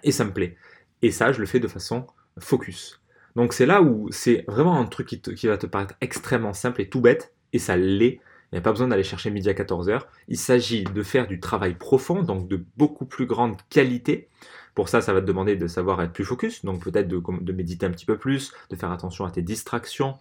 et 0.02 0.10
ça 0.10 0.24
me 0.24 0.32
plaît. 0.32 0.56
Et 1.02 1.12
ça, 1.12 1.30
je 1.30 1.38
le 1.38 1.46
fais 1.46 1.60
de 1.60 1.68
façon 1.68 2.06
focus. 2.40 3.00
Donc 3.36 3.52
c'est 3.52 3.66
là 3.66 3.82
où 3.82 4.08
c'est 4.10 4.44
vraiment 4.48 4.80
un 4.80 4.86
truc 4.86 5.06
qui, 5.06 5.20
qui, 5.20 5.46
va 5.46 5.58
te 5.58 5.66
paraître 5.66 5.94
extrêmement 6.00 6.52
simple 6.52 6.80
et 6.80 6.88
tout 6.88 7.00
bête, 7.00 7.34
et 7.52 7.58
ça 7.58 7.76
l'est. 7.76 8.20
Il 8.50 8.54
n'y 8.54 8.58
a 8.58 8.62
pas 8.62 8.72
besoin 8.72 8.88
d'aller 8.88 9.04
chercher 9.04 9.30
midi 9.30 9.48
à 9.50 9.52
14h. 9.52 10.00
Il 10.28 10.38
s'agit 10.38 10.84
de 10.84 11.02
faire 11.02 11.26
du 11.26 11.38
travail 11.38 11.74
profond, 11.74 12.22
donc 12.22 12.48
de 12.48 12.64
beaucoup 12.76 13.04
plus 13.04 13.26
grande 13.26 13.56
qualité. 13.68 14.28
Pour 14.74 14.88
ça, 14.88 15.00
ça 15.00 15.12
va 15.12 15.20
te 15.20 15.26
demander 15.26 15.56
de 15.56 15.66
savoir 15.66 16.00
être 16.02 16.12
plus 16.12 16.24
focus, 16.24 16.64
donc 16.64 16.84
peut-être 16.84 17.08
de, 17.08 17.52
méditer 17.52 17.84
un 17.84 17.90
petit 17.90 18.06
peu 18.06 18.16
plus, 18.16 18.52
de 18.70 18.76
faire 18.76 18.92
attention 18.92 19.24
à 19.24 19.30
tes 19.30 19.42
distractions, 19.42 20.16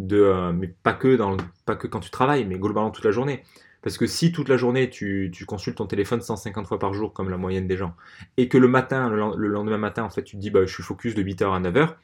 euh, 0.00 0.52
mais 0.52 0.68
pas 0.68 0.92
que, 0.92 1.16
dans, 1.16 1.36
pas 1.64 1.76
que 1.76 1.86
quand 1.86 2.00
tu 2.00 2.10
travailles, 2.10 2.44
mais 2.44 2.58
globalement 2.58 2.90
toute 2.90 3.04
la 3.04 3.10
journée. 3.10 3.42
Parce 3.82 3.98
que 3.98 4.06
si 4.06 4.32
toute 4.32 4.48
la 4.48 4.56
journée 4.56 4.90
tu, 4.90 5.30
consultes 5.46 5.76
ton 5.76 5.86
téléphone 5.86 6.20
150 6.20 6.66
fois 6.66 6.78
par 6.78 6.92
jour 6.92 7.12
comme 7.12 7.30
la 7.30 7.36
moyenne 7.36 7.68
des 7.68 7.76
gens, 7.76 7.94
et 8.36 8.48
que 8.48 8.58
le 8.58 8.68
matin, 8.68 9.08
le, 9.08 9.48
lendemain 9.48 9.78
matin, 9.78 10.02
en 10.02 10.10
fait, 10.10 10.24
tu 10.24 10.36
te 10.36 10.40
dis 10.40 10.50
bah, 10.50 10.66
je 10.66 10.72
suis 10.72 10.82
focus 10.82 11.14
de 11.14 11.22
8h 11.22 11.54
à 11.54 11.60
9h, 11.60 11.94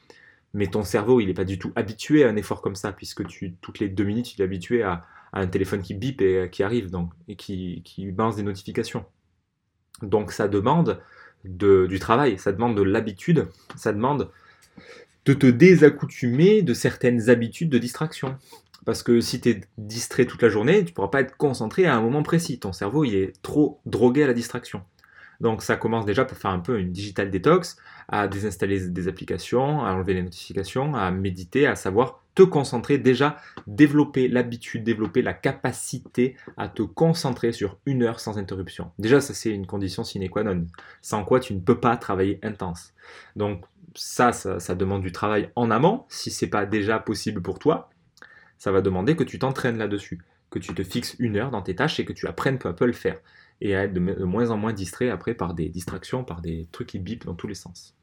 mais 0.53 0.67
ton 0.67 0.83
cerveau 0.83 1.19
il 1.19 1.27
n'est 1.27 1.33
pas 1.33 1.45
du 1.45 1.59
tout 1.59 1.73
habitué 1.75 2.23
à 2.23 2.29
un 2.29 2.35
effort 2.35 2.61
comme 2.61 2.75
ça, 2.75 2.93
puisque 2.93 3.27
tu, 3.27 3.55
toutes 3.61 3.79
les 3.79 3.89
deux 3.89 4.05
minutes 4.05 4.35
il 4.35 4.41
est 4.41 4.45
habitué 4.45 4.83
à, 4.83 5.05
un 5.35 5.47
téléphone 5.47 5.81
qui 5.81 5.95
bip 5.95 6.21
et 6.21 6.37
euh, 6.37 6.47
qui 6.47 6.61
arrive 6.61 6.91
donc, 6.91 7.09
et 7.27 7.35
qui, 7.35 7.81
qui 7.83 8.11
balance 8.11 8.35
des 8.35 8.43
notifications. 8.43 9.03
Donc 10.03 10.31
ça 10.31 10.47
demande 10.47 11.01
de, 11.43 11.87
du 11.87 11.99
travail, 11.99 12.37
ça 12.37 12.51
demande 12.51 12.77
de 12.77 12.83
l'habitude, 12.83 13.47
ça 13.75 13.91
demande 13.91 14.29
de 15.25 15.33
te 15.33 15.47
désaccoutumer 15.47 16.61
de 16.61 16.73
certaines 16.73 17.29
habitudes 17.29 17.69
de 17.69 17.77
distraction. 17.77 18.37
Parce 18.85 19.03
que 19.03 19.21
si 19.21 19.39
tu 19.39 19.49
es 19.49 19.61
distrait 19.77 20.25
toute 20.25 20.41
la 20.41 20.49
journée, 20.49 20.83
tu 20.83 20.93
pourras 20.93 21.07
pas 21.07 21.21
être 21.21 21.37
concentré 21.37 21.85
à 21.85 21.95
un 21.95 22.01
moment 22.01 22.23
précis. 22.23 22.59
Ton 22.59 22.73
cerveau, 22.73 23.05
il 23.05 23.15
est 23.15 23.33
trop 23.41 23.79
drogué 23.85 24.23
à 24.23 24.27
la 24.27 24.33
distraction. 24.33 24.81
Donc 25.43 25.61
ça 25.61 25.75
commence 25.75 26.05
déjà 26.05 26.23
pour 26.23 26.37
faire 26.37 26.51
un 26.51 26.59
peu 26.59 26.79
une 26.79 26.93
digital 26.93 27.29
detox, 27.29 27.75
à 28.07 28.29
désinstaller 28.29 28.87
des 28.87 29.07
applications, 29.09 29.83
à 29.83 29.91
enlever 29.91 30.13
les 30.13 30.23
notifications, 30.23 30.95
à 30.95 31.11
méditer, 31.11 31.67
à 31.67 31.75
savoir 31.75 32.23
te 32.33 32.43
concentrer, 32.43 32.97
déjà 32.97 33.37
développer 33.67 34.29
l'habitude, 34.29 34.85
développer 34.85 35.21
la 35.21 35.33
capacité 35.33 36.37
à 36.55 36.69
te 36.69 36.81
concentrer 36.81 37.51
sur 37.51 37.77
une 37.85 38.03
heure 38.03 38.21
sans 38.21 38.37
interruption. 38.37 38.91
Déjà, 38.97 39.19
ça 39.19 39.33
c'est 39.33 39.51
une 39.51 39.67
condition 39.67 40.05
sine 40.05 40.29
qua 40.29 40.43
non, 40.43 40.65
sans 41.01 41.25
quoi 41.25 41.41
tu 41.41 41.53
ne 41.53 41.59
peux 41.59 41.79
pas 41.79 41.97
travailler 41.97 42.39
intense. 42.41 42.93
Donc 43.35 43.65
ça, 43.95 44.31
ça, 44.31 44.75
demande 44.75 45.01
du 45.01 45.11
travail 45.11 45.51
en 45.57 45.69
amont, 45.69 46.05
si 46.07 46.31
c'est 46.31 46.47
pas 46.47 46.65
déjà 46.65 46.99
possible 46.99 47.41
pour 47.41 47.59
toi, 47.59 47.89
ça 48.57 48.71
va 48.71 48.79
demander 48.79 49.17
que 49.17 49.25
tu 49.25 49.39
t'entraînes 49.39 49.77
là-dessus, 49.77 50.21
que 50.49 50.57
tu 50.57 50.73
te 50.73 50.83
fixes 50.83 51.17
une 51.19 51.35
heure 51.35 51.51
dans 51.51 51.61
tes 51.61 51.75
tâches 51.75 51.99
et 51.99 52.05
que 52.05 52.13
tu 52.13 52.27
apprennes 52.27 52.57
peu 52.57 52.69
à 52.69 52.73
peu 52.73 52.85
à 52.85 52.87
le 52.87 52.93
faire 52.93 53.19
et 53.63 53.75
à 53.75 53.85
être 53.85 53.93
de, 53.93 53.99
moins 53.99 54.51
en 54.51 54.57
moins 54.57 54.73
distrait 54.73 55.09
après 55.09 55.33
par 55.33 55.53
des 55.53 55.69
distractions, 55.69 56.23
par 56.23 56.41
des 56.41 56.67
trucs 56.71 56.89
qui 56.89 56.99
bipent 56.99 57.25
dans 57.25 57.33
tous 57.33 57.47
les 57.47 57.55
sens. 57.55 57.95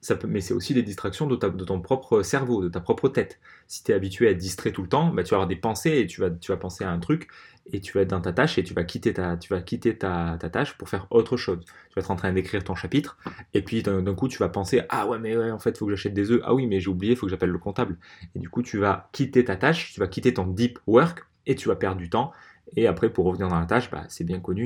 Ça 0.00 0.16
peut, 0.16 0.28
mais 0.28 0.40
c'est 0.40 0.52
aussi 0.52 0.74
des 0.74 0.82
distractions 0.82 1.26
de, 1.26 1.36
ton 1.36 1.80
propre 1.80 2.22
cerveau, 2.22 2.62
de 2.62 2.68
ta 2.68 2.80
propre 2.80 3.08
tête. 3.08 3.40
Si 3.66 3.82
tu 3.82 3.92
es 3.92 3.94
habitué 3.94 4.28
à 4.28 4.32
être 4.32 4.38
distrait 4.38 4.72
tout 4.72 4.82
le 4.82 4.88
temps, 4.88 5.12
bah, 5.12 5.22
tu 5.22 5.30
vas 5.30 5.36
avoir 5.36 5.48
des 5.48 5.56
pensées 5.56 5.98
et 5.98 6.06
tu 6.06 6.20
vas, 6.20 6.30
tu 6.30 6.52
vas 6.52 6.58
penser 6.58 6.84
à 6.84 6.90
un 6.90 6.98
truc 6.98 7.28
et 7.72 7.80
tu 7.80 7.92
vas 7.92 8.02
être 8.02 8.10
dans 8.10 8.20
ta 8.20 8.32
tâche 8.32 8.58
et 8.58 8.64
tu 8.64 8.74
vas 8.74 8.84
quitter 8.84 9.14
ta, 9.14 9.36
tu 9.36 9.52
vas 9.52 9.60
quitter 9.60 9.96
ta, 9.96 10.38
tâche 10.52 10.76
pour 10.76 10.88
faire 10.88 11.06
autre 11.10 11.36
chose. 11.36 11.60
Tu 11.64 11.94
vas 11.94 12.00
être 12.00 12.10
en 12.10 12.16
train 12.16 12.32
d'écrire 12.32 12.62
ton 12.64 12.74
chapitre 12.74 13.16
et 13.54 13.62
puis 13.62 13.82
d'un 13.82 14.14
coup 14.14 14.28
tu 14.28 14.38
vas 14.38 14.48
penser 14.48 14.82
ah 14.88 15.06
ouais 15.06 15.18
mais 15.18 15.36
ouais, 15.36 15.50
en 15.50 15.58
fait 15.58 15.70
il 15.70 15.78
faut 15.78 15.86
que 15.86 15.94
j'achète 15.94 16.14
des 16.14 16.30
œufs 16.30 16.40
ah 16.44 16.54
oui 16.54 16.66
mais 16.66 16.78
j'ai 16.78 16.88
oublié 16.88 17.14
il 17.14 17.16
faut 17.16 17.26
que 17.26 17.30
j'appelle 17.30 17.50
le 17.50 17.58
comptable 17.58 17.96
et 18.34 18.38
du 18.38 18.48
coup 18.48 18.62
tu 18.62 18.78
vas 18.78 19.08
quitter 19.12 19.44
ta 19.44 19.56
tâche, 19.56 19.92
tu 19.92 20.00
vas 20.00 20.06
quitter 20.06 20.34
ton 20.34 20.46
deep 20.46 20.78
work 20.86 21.24
et 21.46 21.54
tu 21.56 21.68
vas 21.68 21.76
perdre 21.76 21.98
du 21.98 22.10
temps 22.10 22.32
et 22.74 22.86
après, 22.86 23.10
pour 23.10 23.26
revenir 23.26 23.48
dans 23.48 23.60
la 23.60 23.66
tâche, 23.66 23.90
bah, 23.90 24.04
c'est 24.08 24.24
bien 24.24 24.40
connu, 24.40 24.64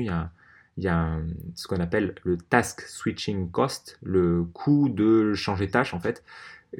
il 0.77 0.83
y 0.83 0.87
a, 0.87 1.19
ce 1.55 1.67
qu'on 1.67 1.79
appelle 1.79 2.15
le 2.23 2.37
task 2.37 2.81
switching 2.81 3.51
cost, 3.51 3.99
le 4.01 4.43
coût 4.43 4.89
de 4.89 5.33
changer 5.33 5.67
de 5.67 5.71
tâche 5.71 5.93
en 5.93 5.99
fait, 5.99 6.23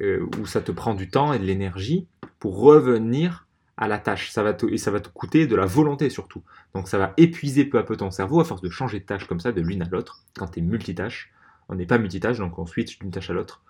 euh, 0.00 0.26
où 0.40 0.46
ça 0.46 0.60
te 0.60 0.72
prend 0.72 0.94
du 0.94 1.08
temps 1.08 1.32
et 1.32 1.38
de 1.38 1.44
l'énergie 1.44 2.06
pour 2.38 2.58
revenir 2.58 3.46
à 3.76 3.88
la 3.88 3.98
tâche. 3.98 4.30
Ça 4.30 4.42
va 4.42 4.54
te, 4.54 4.66
et 4.66 4.78
ça 4.78 4.90
va 4.90 5.00
te 5.00 5.08
coûter 5.08 5.46
de 5.46 5.54
la 5.54 5.66
volonté 5.66 6.10
surtout. 6.10 6.42
Donc 6.74 6.88
ça 6.88 6.98
va 6.98 7.12
épuiser 7.16 7.64
peu 7.64 7.78
à 7.78 7.82
peu 7.82 7.96
ton 7.96 8.10
cerveau 8.10 8.40
à 8.40 8.44
force 8.44 8.62
de 8.62 8.70
changer 8.70 9.00
de 9.00 9.04
tâche 9.04 9.26
comme 9.26 9.40
ça 9.40 9.52
de 9.52 9.60
l'une 9.60 9.82
à 9.82 9.88
l'autre. 9.88 10.22
Quand 10.36 10.48
tu 10.48 10.60
es 10.60 10.62
multitâche, 10.62 11.32
on 11.68 11.74
n'est 11.74 11.86
pas 11.86 11.98
multitâche, 11.98 12.38
donc 12.38 12.58
on 12.58 12.66
switch 12.66 12.98
d'une 12.98 13.10
tâche 13.10 13.30
à 13.30 13.34
l'autre. 13.34 13.62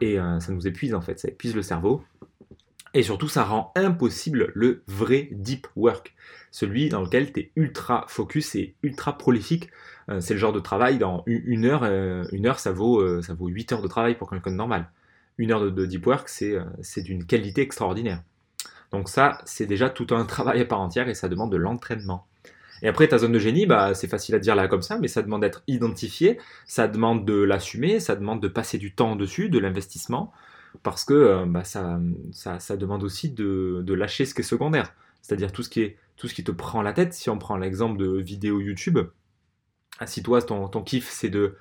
Et 0.00 0.18
euh, 0.18 0.40
ça 0.40 0.52
nous 0.52 0.66
épuise 0.66 0.94
en 0.94 1.00
fait, 1.00 1.18
ça 1.18 1.28
épuise 1.28 1.54
le 1.54 1.62
cerveau. 1.62 2.02
Et 2.94 3.02
surtout, 3.02 3.28
ça 3.28 3.42
rend 3.42 3.72
impossible 3.74 4.52
le 4.54 4.84
vrai 4.86 5.28
deep 5.32 5.66
work, 5.74 6.14
celui 6.52 6.88
dans 6.88 7.02
lequel 7.02 7.32
tu 7.32 7.40
es 7.40 7.52
ultra 7.56 8.04
focus 8.08 8.54
et 8.54 8.76
ultra 8.84 9.18
prolifique. 9.18 9.68
Euh, 10.08 10.20
c'est 10.20 10.34
le 10.34 10.40
genre 10.40 10.52
de 10.52 10.60
travail, 10.60 10.98
dans 10.98 11.24
une 11.26 11.64
heure, 11.64 11.82
euh, 11.82 12.24
une 12.30 12.46
heure 12.46 12.60
ça, 12.60 12.70
vaut, 12.70 13.00
euh, 13.00 13.20
ça 13.20 13.34
vaut 13.34 13.48
8 13.48 13.72
heures 13.72 13.82
de 13.82 13.88
travail 13.88 14.16
pour 14.16 14.30
quelqu'un 14.30 14.52
de 14.52 14.56
normal. 14.56 14.90
Une 15.38 15.50
heure 15.50 15.72
de, 15.72 15.86
deep 15.86 16.06
work, 16.06 16.28
c'est 16.28 17.02
d'une 17.02 17.26
qualité 17.26 17.62
extraordinaire. 17.62 18.22
Donc 18.92 19.08
ça, 19.08 19.38
c'est 19.44 19.66
déjà 19.66 19.90
tout 19.90 20.06
un 20.10 20.24
travail 20.24 20.60
à 20.60 20.64
part 20.64 20.80
entière 20.80 21.08
et 21.08 21.14
ça 21.14 21.28
demande 21.28 21.50
de 21.50 21.56
l'entraînement. 21.56 22.28
Et 22.82 22.88
après, 22.88 23.08
ta 23.08 23.18
zone 23.18 23.32
de 23.32 23.38
génie, 23.40 23.66
bah, 23.66 23.94
c'est 23.94 24.06
facile 24.06 24.36
à 24.36 24.38
dire 24.38 24.54
là 24.54 24.68
comme 24.68 24.82
ça, 24.82 24.98
mais 25.00 25.08
ça 25.08 25.22
demande 25.22 25.40
d'être 25.40 25.64
identifié, 25.66 26.38
ça 26.64 26.86
demande 26.86 27.24
de 27.24 27.34
l'assumer, 27.42 27.98
ça 27.98 28.14
demande 28.14 28.40
de 28.40 28.48
passer 28.48 28.78
du 28.78 28.94
temps 28.94 29.16
dessus, 29.16 29.48
de 29.48 29.58
l'investissement 29.58 30.32
parce 30.82 31.04
que 31.04 31.14
euh, 31.14 31.46
bah, 31.46 31.64
ça, 31.64 32.00
ça, 32.32 32.76
demande 32.76 33.02
aussi 33.02 33.30
de, 33.30 33.84
lâcher 33.94 34.24
ce 34.24 34.34
qui 34.34 34.40
est 34.40 34.44
secondaire, 34.44 34.94
c'est-à-dire 35.22 35.52
tout 35.52 35.62
ce 35.62 35.70
qui 35.70 35.94
tout 36.16 36.28
ce 36.28 36.34
qui 36.34 36.44
te 36.44 36.52
prend 36.52 36.82
la 36.82 36.92
tête. 36.92 37.12
Si 37.12 37.28
on 37.30 37.38
prend 37.38 37.56
l'exemple 37.56 37.98
de 37.98 38.18
vidéo 38.18 38.60
YouTube, 38.60 38.98
si 40.06 40.22
toi 40.22 40.42
ton, 40.42 40.68
ton 40.68 40.82
kiff 40.82 41.08
c'est 41.10 41.30
de 41.30 41.56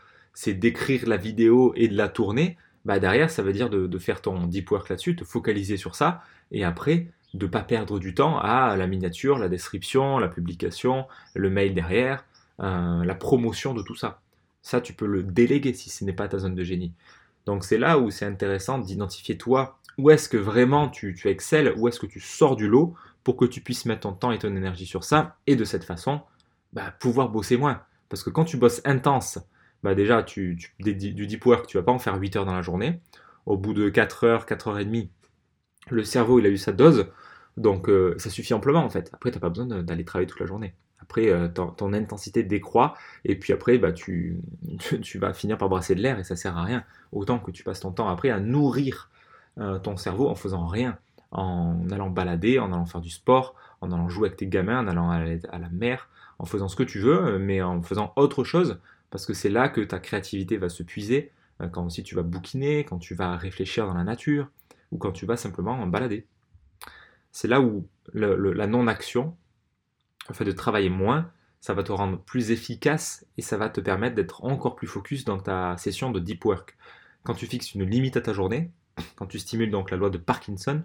d'écrire 0.48 1.08
la 1.08 1.18
vidéo 1.18 1.74
et 1.76 1.88
de 1.88 1.96
la 1.96 2.10
tourner, 2.10 2.58
bah 2.86 3.00
derrière 3.00 3.30
ça 3.30 3.44
veut 3.44 3.54
dire 3.54 3.70
de, 3.70 3.98
faire 4.00 4.22
ton 4.22 4.48
deep 4.48 4.72
work 4.72 4.90
là-dessus, 4.90 5.16
te 5.16 5.24
focaliser 5.24 5.78
sur 5.78 5.96
ça, 5.96 6.22
et 6.52 6.64
après 6.64 7.08
de 7.34 7.48
pas 7.48 7.62
perdre 7.62 8.00
du 8.00 8.14
temps 8.14 8.38
à 8.40 8.76
la 8.76 8.86
miniature, 8.88 9.40
la 9.40 9.50
description, 9.50 10.20
la 10.20 10.28
publication, 10.28 11.08
le 11.34 11.50
mail 11.50 11.74
derrière, 11.74 12.26
euh, 12.60 13.04
la 13.04 13.16
promotion 13.16 13.74
de 13.74 13.82
tout 13.82 13.96
ça. 13.96 14.22
Ça, 14.62 14.82
tu 14.82 14.94
peux 14.94 15.08
le 15.08 15.24
déléguer 15.24 15.74
si 15.74 15.90
ce 15.90 16.06
n'est 16.06 16.14
pas 16.14 16.28
ta 16.28 16.38
zone 16.38 16.56
de 16.56 16.64
génie. 16.64 16.94
Donc 17.46 17.64
c'est 17.64 17.78
là 17.78 18.00
où 18.00 18.10
c'est 18.10 18.26
intéressant 18.26 18.80
d'identifier 18.80 19.38
toi 19.38 19.80
où 19.98 20.10
est-ce 20.10 20.28
que 20.28 20.38
vraiment 20.38 20.90
tu, 20.90 21.14
tu 21.14 21.30
excelles, 21.30 21.74
où 21.78 21.88
est-ce 21.88 22.00
que 22.00 22.06
tu 22.06 22.20
sors 22.20 22.56
du 22.56 22.68
lot 22.68 22.96
pour 23.24 23.38
que 23.38 23.46
tu 23.46 23.62
puisses 23.62 23.86
mettre 23.86 24.02
ton 24.02 24.14
temps 24.14 24.32
et 24.32 24.40
ton 24.40 24.56
énergie 24.56 24.86
sur 24.86 25.04
ça 25.04 25.38
et 25.48 25.56
de 25.56 25.64
cette 25.64 25.84
façon 25.84 26.22
bah, 26.74 26.94
pouvoir 27.00 27.30
bosser 27.30 27.58
moins. 27.58 27.84
Parce 28.10 28.24
que 28.24 28.30
quand 28.30 28.46
tu 28.46 28.58
bosses 28.58 28.82
intense, 28.86 29.40
bah 29.84 29.96
déjà 29.96 30.24
tu, 30.24 30.58
du 30.80 30.96
deep 31.28 31.46
work, 31.46 31.68
tu 31.68 31.78
vas 31.78 31.84
pas 31.84 31.92
en 31.92 32.00
faire 32.00 32.16
8 32.16 32.36
heures 32.38 32.46
dans 32.46 32.56
la 32.56 32.62
journée. 32.62 33.02
Au 33.46 33.58
bout 33.58 33.74
de 33.74 33.90
4 33.90 34.24
heures, 34.24 34.46
4 34.46 34.70
heures 34.70 34.80
et 34.80 34.86
demie, 34.86 35.12
le 35.90 36.04
cerveau 36.04 36.40
il 36.40 36.46
a 36.46 36.50
eu 36.50 36.58
sa 36.58 36.72
dose, 36.72 37.08
donc 37.58 37.90
euh, 37.90 38.16
ça 38.18 38.30
suffit 38.30 38.54
amplement 38.54 38.84
en 38.84 38.90
fait. 38.90 39.10
Après 39.14 39.32
tu 39.32 39.38
n'as 39.38 39.42
pas 39.42 39.50
besoin 39.50 39.66
d'aller 39.66 40.06
travailler 40.06 40.28
toute 40.28 40.40
la 40.40 40.46
journée. 40.46 40.74
Après, 41.04 41.28
euh, 41.28 41.50
ton, 41.50 41.92
intensité 41.94 42.44
décroît, 42.44 42.96
et 43.26 43.38
puis 43.38 43.52
après, 43.52 43.78
bah, 43.78 43.92
tu, 43.92 44.38
tu, 45.02 45.20
vas 45.20 45.34
finir 45.34 45.58
par 45.58 45.68
brasser 45.68 45.96
de 45.96 46.02
l'air, 46.02 46.18
et 46.18 46.24
ça 46.24 46.38
sert 46.38 46.58
à 46.58 46.64
rien. 46.64 46.84
Autant 47.12 47.40
que 47.40 47.52
tu 47.52 47.64
passes 47.64 47.82
ton 47.82 47.92
temps 47.92 48.08
après 48.08 48.30
à 48.30 48.40
nourrir 48.40 49.10
euh, 49.60 49.80
ton 49.80 49.98
cerveau 49.98 50.30
en 50.30 50.36
faisant 50.36 50.66
rien, 50.66 50.98
en 51.32 51.90
allant 51.92 52.10
balader, 52.10 52.58
en 52.58 52.72
allant 52.72 52.86
faire 52.86 53.02
du 53.02 53.10
sport, 53.10 53.56
en 53.82 53.92
allant 53.92 54.08
jouer 54.08 54.28
avec 54.28 54.38
tes 54.38 54.48
gamins, 54.48 54.80
en 54.80 54.88
allant 54.88 55.12
à 55.12 55.60
la 55.60 55.70
mer, 55.70 56.08
en 56.40 56.46
faisant 56.46 56.70
ce 56.70 56.78
que 56.78 56.84
tu 56.84 57.00
veux, 57.00 57.38
mais 57.38 57.62
en 57.62 57.82
faisant 57.82 58.14
autre 58.16 58.46
chose, 58.46 58.80
parce 59.10 59.26
que 59.26 59.34
c'est 59.34 59.50
là 59.50 59.68
que 59.68 59.82
ta 59.82 60.00
créativité 60.00 60.56
va 60.56 60.70
se 60.70 60.84
puiser, 60.84 61.32
euh, 61.62 61.68
quand 61.68 61.86
aussi 61.86 62.02
tu 62.02 62.16
vas 62.16 62.24
bouquiner, 62.24 62.86
quand 62.86 62.98
tu 62.98 63.14
vas 63.14 63.36
réfléchir 63.36 63.88
dans 63.88 63.94
la 63.94 64.06
nature, 64.06 64.48
ou 64.94 64.98
quand 64.98 65.12
tu 65.12 65.26
vas 65.26 65.36
simplement 65.36 65.86
balader. 65.86 66.26
C'est 67.34 67.50
là 67.50 67.60
où 67.60 67.86
la 68.14 68.68
non-action 68.68 69.36
le 70.30 70.36
fait 70.36 70.46
de 70.46 70.52
travailler 70.52 70.90
moins, 70.90 71.30
ça 71.60 71.74
va 71.74 71.84
te 71.84 71.92
rendre 71.92 72.20
plus 72.20 72.52
efficace 72.52 73.26
et 73.38 73.42
ça 73.42 73.58
va 73.58 73.70
te 73.70 73.80
permettre 73.80 74.16
d'être 74.16 74.44
encore 74.44 74.76
plus 74.76 74.88
focus 74.88 75.26
dans 75.26 75.38
ta 75.38 75.78
session 75.78 76.12
de 76.12 76.20
deep 76.20 76.44
work. 76.46 76.76
Quand 77.24 77.34
tu 77.34 77.48
fixes 77.48 77.74
une 77.74 77.84
limite 77.84 78.18
à 78.18 78.22
ta 78.22 78.34
journée, 78.34 78.70
quand 79.16 79.28
tu 79.28 79.40
stimules 79.40 79.72
donc 79.72 79.92
la 79.92 79.98
loi 79.98 80.10
de 80.10 80.18
Parkinson, 80.18 80.84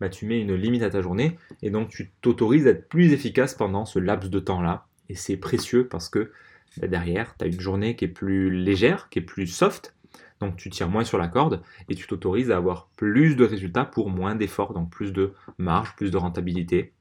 bah, 0.00 0.08
tu 0.08 0.26
mets 0.26 0.40
une 0.40 0.54
limite 0.54 0.82
à 0.82 0.90
ta 0.90 1.00
journée 1.00 1.38
et 1.62 1.70
donc 1.70 1.88
tu 1.88 2.10
t'autorises 2.20 2.66
à 2.66 2.70
être 2.70 2.88
plus 2.88 3.12
efficace 3.12 3.54
pendant 3.54 3.84
ce 3.84 3.98
laps 3.98 4.30
de 4.30 4.40
temps-là. 4.40 4.86
Et 5.08 5.14
c'est 5.14 5.36
précieux 5.36 5.86
parce 5.86 6.08
que 6.08 6.32
bah, 6.78 6.88
derrière, 6.88 7.36
tu 7.36 7.44
as 7.44 7.48
une 7.48 7.60
journée 7.60 7.96
qui 7.96 8.04
est 8.04 8.08
plus 8.08 8.50
légère, 8.50 9.08
qui 9.08 9.20
est 9.20 9.22
plus 9.22 9.46
soft, 9.46 9.94
donc 10.40 10.56
tu 10.56 10.70
tires 10.70 10.88
moins 10.88 11.04
sur 11.04 11.18
la 11.18 11.28
corde 11.28 11.62
et 11.88 11.94
tu 11.94 12.06
t'autorises 12.06 12.50
à 12.50 12.56
avoir 12.56 12.88
plus 12.96 13.36
de 13.36 13.44
résultats 13.44 13.84
pour 13.84 14.10
moins 14.10 14.34
d'efforts, 14.34 14.74
donc 14.74 14.90
plus 14.90 15.12
de 15.12 15.32
marge, 15.58 15.94
plus 15.96 16.10
de 16.10 16.16
rentabilité 16.16 16.92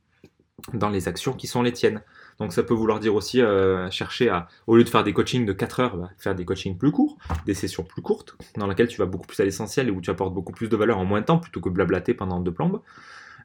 dans 0.74 0.90
les 0.90 1.08
actions 1.08 1.34
qui 1.34 1.48
sont 1.48 1.62
les 1.62 1.72
tiennes. 1.72 2.02
Donc 2.40 2.54
ça 2.54 2.64
peut 2.64 2.74
vouloir 2.74 3.00
dire 3.00 3.16
aussi 3.16 3.42
euh, 3.42 3.90
chercher 3.92 4.30
à, 4.30 4.48
au 4.68 4.76
lieu 4.76 4.84
de 4.84 4.90
faire 4.90 5.04
des 5.04 5.14
coachings 5.14 5.46
de 5.46 5.54
4 5.54 5.80
heures, 5.80 5.98
bah, 5.98 6.10
faire 6.18 6.36
des 6.36 6.46
coachings 6.46 6.78
plus 6.78 6.92
courts, 6.92 7.18
des 7.46 7.54
sessions 7.54 7.84
plus 7.84 8.02
courtes, 8.02 8.36
dans 8.58 8.68
lesquelles 8.68 8.88
tu 8.88 8.98
vas 8.98 9.06
beaucoup 9.06 9.28
plus 9.28 9.40
à 9.40 9.46
l'essentiel 9.46 9.88
et 9.88 9.92
où 9.92 10.02
tu 10.02 10.10
apportes 10.10 10.34
beaucoup 10.34 10.54
plus 10.54 10.70
de 10.70 10.76
valeur 10.76 10.98
en 10.98 11.06
moins 11.06 11.22
de 11.22 11.26
temps 11.26 11.38
plutôt 11.38 11.62
que 11.62 11.70
blablater 11.70 12.14
pendant 12.14 12.40
deux 12.40 12.54
plombes. 12.54 12.82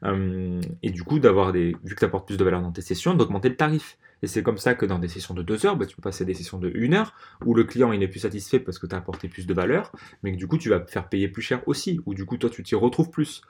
Euh, 0.04 0.60
et 0.82 0.90
du 0.90 1.02
coup, 1.02 1.18
d'avoir 1.18 1.52
des, 1.52 1.76
vu 1.84 1.94
que 1.94 2.00
tu 2.00 2.04
apportes 2.04 2.26
plus 2.26 2.36
de 2.36 2.44
valeur 2.44 2.62
dans 2.62 2.72
tes 2.72 2.82
sessions, 2.82 3.14
d'augmenter 3.14 3.48
le 3.48 3.56
tarif. 3.56 3.98
Et 4.22 4.26
c'est 4.26 4.42
comme 4.42 4.58
ça 4.58 4.74
que 4.74 4.86
dans 4.86 4.98
des 4.98 5.08
sessions 5.08 5.34
de 5.34 5.42
2 5.42 5.66
heures, 5.66 5.76
bah, 5.76 5.86
tu 5.86 5.96
peux 5.96 6.02
passer 6.02 6.24
des 6.24 6.34
sessions 6.34 6.58
de 6.58 6.72
1 6.74 6.92
heure, 6.94 7.14
où 7.44 7.54
le 7.54 7.64
client 7.64 7.92
il 7.92 8.08
plus 8.08 8.20
satisfait 8.20 8.60
parce 8.60 8.78
que 8.78 8.86
tu 8.86 8.94
as 8.94 8.98
apporté 8.98 9.28
plus 9.28 9.46
de 9.46 9.54
valeur, 9.54 9.92
mais 10.22 10.32
que 10.32 10.36
du 10.36 10.46
coup 10.46 10.58
tu 10.58 10.68
vas 10.68 10.84
faire 10.86 11.08
payer 11.08 11.28
plus 11.28 11.42
cher 11.42 11.62
aussi, 11.66 12.00
ou 12.06 12.14
du 12.14 12.24
coup 12.24 12.36
toi 12.36 12.50
tu 12.50 12.62
t'y 12.62 12.74
retrouves 12.74 13.10
plus. 13.10 13.42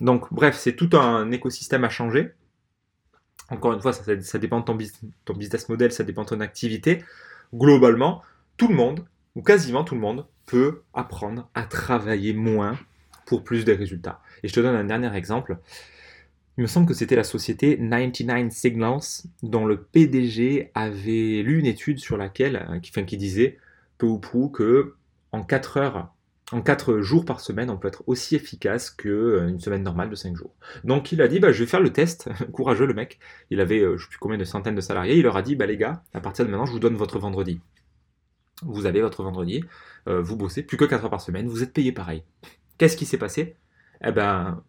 Donc 0.00 0.32
bref, 0.32 0.56
c'est 0.56 0.76
tout 0.76 0.90
un 0.96 1.30
écosystème 1.30 1.84
à 1.84 1.88
changer. 1.88 2.32
Encore 3.50 3.72
une 3.72 3.80
fois, 3.80 3.92
ça, 3.92 4.38
dépend 4.38 4.60
de 4.60 4.64
ton, 4.64 5.34
business 5.34 5.68
model, 5.68 5.90
ça 5.90 6.04
dépend 6.04 6.24
de 6.24 6.28
ton 6.28 6.40
activité. 6.40 7.02
Globalement, 7.54 8.22
tout 8.56 8.68
le 8.68 8.74
monde, 8.74 9.06
ou 9.34 9.42
quasiment 9.42 9.84
tout 9.84 9.94
le 9.94 10.00
monde, 10.00 10.26
peut 10.46 10.82
apprendre 10.92 11.48
à 11.54 11.62
travailler 11.64 12.34
moins 12.34 12.78
pour 13.26 13.44
plus 13.44 13.64
de 13.64 13.72
résultats. 13.72 14.20
Et 14.42 14.48
je 14.48 14.52
te 14.52 14.60
donne 14.60 14.74
un 14.74 14.84
dernier 14.84 15.14
exemple. 15.14 15.58
Il 16.58 16.62
me 16.62 16.66
semble 16.66 16.86
que 16.86 16.94
c'était 16.94 17.16
la 17.16 17.24
société 17.24 17.78
99 17.78 18.52
Signals 18.52 19.22
dont 19.42 19.64
le 19.64 19.80
PDG 19.80 20.70
avait 20.74 21.42
lu 21.42 21.60
une 21.60 21.66
étude 21.66 22.00
sur 22.00 22.16
laquelle, 22.16 22.66
euh, 22.68 22.80
qui, 22.80 22.90
qui 23.04 23.16
disait 23.16 23.58
peu 23.96 24.06
ou 24.06 24.18
prou 24.18 24.48
que 24.48 24.94
en 25.32 25.42
4 25.42 25.76
heures 25.76 26.14
en 26.52 26.62
4 26.62 27.00
jours 27.00 27.24
par 27.24 27.40
semaine, 27.40 27.70
on 27.70 27.76
peut 27.76 27.88
être 27.88 28.02
aussi 28.06 28.34
efficace 28.34 28.90
qu'une 28.90 29.10
euh, 29.10 29.58
semaine 29.58 29.82
normale 29.82 30.08
de 30.08 30.14
5 30.14 30.34
jours. 30.34 30.54
Donc 30.84 31.12
il 31.12 31.20
a 31.20 31.28
dit, 31.28 31.40
bah, 31.40 31.52
je 31.52 31.60
vais 31.60 31.68
faire 31.68 31.80
le 31.80 31.92
test, 31.92 32.28
courageux 32.52 32.86
le 32.86 32.94
mec, 32.94 33.18
il 33.50 33.60
avait 33.60 33.80
euh, 33.80 33.90
je 33.90 33.92
ne 33.94 33.98
sais 33.98 34.08
plus 34.08 34.18
combien 34.18 34.38
de 34.38 34.44
centaines 34.44 34.74
de 34.74 34.80
salariés, 34.80 35.16
il 35.16 35.22
leur 35.22 35.36
a 35.36 35.42
dit, 35.42 35.56
bah, 35.56 35.66
les 35.66 35.76
gars, 35.76 36.02
à 36.14 36.20
partir 36.20 36.46
de 36.46 36.50
maintenant, 36.50 36.66
je 36.66 36.72
vous 36.72 36.78
donne 36.78 36.96
votre 36.96 37.18
vendredi. 37.18 37.60
Vous 38.62 38.86
avez 38.86 39.00
votre 39.02 39.22
vendredi, 39.22 39.62
euh, 40.08 40.20
vous 40.22 40.36
bossez 40.36 40.62
plus 40.62 40.76
que 40.76 40.84
4 40.84 41.04
heures 41.04 41.10
par 41.10 41.20
semaine, 41.20 41.48
vous 41.48 41.62
êtes 41.62 41.72
payé 41.72 41.92
pareil. 41.92 42.22
Qu'est-ce 42.78 42.96
qui 42.96 43.06
s'est 43.06 43.18
passé? 43.18 43.56
Eh 44.02 44.12
ben, 44.12 44.62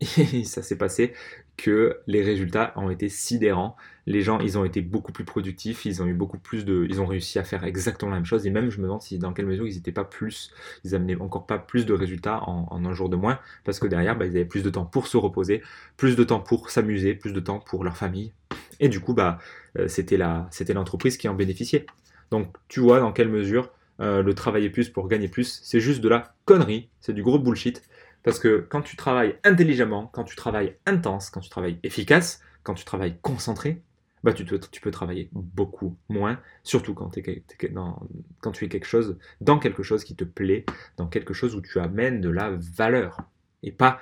Et 0.00 0.44
ça 0.44 0.62
s'est 0.62 0.76
passé 0.76 1.12
que 1.56 2.00
les 2.06 2.22
résultats 2.22 2.74
ont 2.76 2.90
été 2.90 3.08
sidérants. 3.08 3.76
Les 4.06 4.20
gens, 4.20 4.38
ils 4.40 4.58
ont 4.58 4.64
été 4.64 4.82
beaucoup 4.82 5.10
plus 5.10 5.24
productifs, 5.24 5.86
ils 5.86 6.02
ont 6.02 6.06
eu 6.06 6.12
beaucoup 6.12 6.38
plus 6.38 6.64
de, 6.64 6.86
ils 6.88 7.00
ont 7.00 7.06
réussi 7.06 7.38
à 7.38 7.44
faire 7.44 7.64
exactement 7.64 8.10
la 8.10 8.18
même 8.18 8.26
chose. 8.26 8.46
Et 8.46 8.50
même, 8.50 8.70
je 8.70 8.78
me 8.78 8.84
demande 8.84 9.00
si 9.00 9.18
dans 9.18 9.32
quelle 9.32 9.46
mesure 9.46 9.66
ils 9.66 9.74
n'étaient 9.74 9.92
pas 9.92 10.04
plus, 10.04 10.50
ils 10.84 10.94
amenaient 10.94 11.16
encore 11.16 11.46
pas 11.46 11.58
plus 11.58 11.86
de 11.86 11.94
résultats 11.94 12.42
en, 12.42 12.84
un 12.84 12.92
jour 12.92 13.08
de 13.08 13.16
moins, 13.16 13.40
parce 13.64 13.78
que 13.80 13.86
derrière, 13.86 14.16
bah, 14.16 14.26
ils 14.26 14.36
avaient 14.36 14.44
plus 14.44 14.62
de 14.62 14.70
temps 14.70 14.84
pour 14.84 15.06
se 15.06 15.16
reposer, 15.16 15.62
plus 15.96 16.14
de 16.14 16.24
temps 16.24 16.40
pour 16.40 16.70
s'amuser, 16.70 17.14
plus 17.14 17.32
de 17.32 17.40
temps 17.40 17.58
pour 17.58 17.82
leur 17.82 17.96
famille. 17.96 18.32
Et 18.78 18.88
du 18.88 19.00
coup, 19.00 19.14
bah, 19.14 19.38
euh, 19.78 19.88
c'était 19.88 20.18
la, 20.18 20.46
c'était 20.50 20.74
l'entreprise 20.74 21.16
qui 21.16 21.28
en 21.28 21.34
bénéficiait. 21.34 21.86
Donc, 22.30 22.54
tu 22.68 22.80
vois 22.80 23.00
dans 23.00 23.12
quelle 23.12 23.30
mesure 23.30 23.70
euh, 24.00 24.22
le 24.22 24.34
travailler 24.34 24.68
plus 24.68 24.90
pour 24.90 25.08
gagner 25.08 25.28
plus, 25.28 25.60
c'est 25.62 25.80
juste 25.80 26.02
de 26.02 26.08
la 26.08 26.34
connerie, 26.44 26.90
c'est 27.00 27.14
du 27.14 27.22
gros 27.22 27.38
bullshit. 27.38 27.82
Parce 28.26 28.40
que 28.40 28.66
quand 28.68 28.82
tu 28.82 28.96
travailles 28.96 29.38
intelligemment, 29.44 30.10
quand 30.12 30.24
tu 30.24 30.34
travailles 30.34 30.74
intense, 30.84 31.30
quand 31.30 31.38
tu 31.38 31.48
travailles 31.48 31.78
efficace, 31.84 32.40
quand 32.64 32.74
tu 32.74 32.84
travailles 32.84 33.18
concentré, 33.22 33.82
bah 34.24 34.32
tu, 34.32 34.44
peux 34.44 34.90
travailler 34.90 35.30
beaucoup 35.30 35.96
moins, 36.08 36.40
surtout 36.64 36.92
quand, 36.92 37.10
tu 37.10 37.20
es 37.20 37.22
quelque 37.22 38.84
chose, 38.84 39.16
dans 39.40 39.60
quelque 39.60 39.84
chose 39.84 40.02
qui 40.02 40.16
te 40.16 40.24
plaît, 40.24 40.64
dans 40.96 41.06
quelque 41.06 41.34
chose 41.34 41.54
où 41.54 41.60
tu 41.60 41.78
amènes 41.78 42.20
de 42.20 42.28
la 42.28 42.50
valeur, 42.50 43.20
et 43.62 43.70
pas 43.70 44.00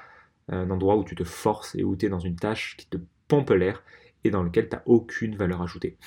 un 0.49 0.71
endroit 0.71 0.97
où 0.97 1.05
tu 1.05 1.15
te 1.15 1.25
forces 1.25 1.75
et 1.75 1.85
où 1.85 1.95
tu 1.95 2.07
es 2.07 2.09
dans 2.09 2.19
une 2.19 2.37
tâche 2.37 2.79
qui 2.79 2.87
te 2.87 2.97
pompe 3.29 3.51
l'air 3.51 3.83
et 4.25 4.31
dans 4.31 4.43
lequel 4.43 4.71
tu 4.71 4.77
n'as 4.77 4.83
aucune 4.87 5.37
valeur 5.37 5.61
ajoutée. 5.61 5.99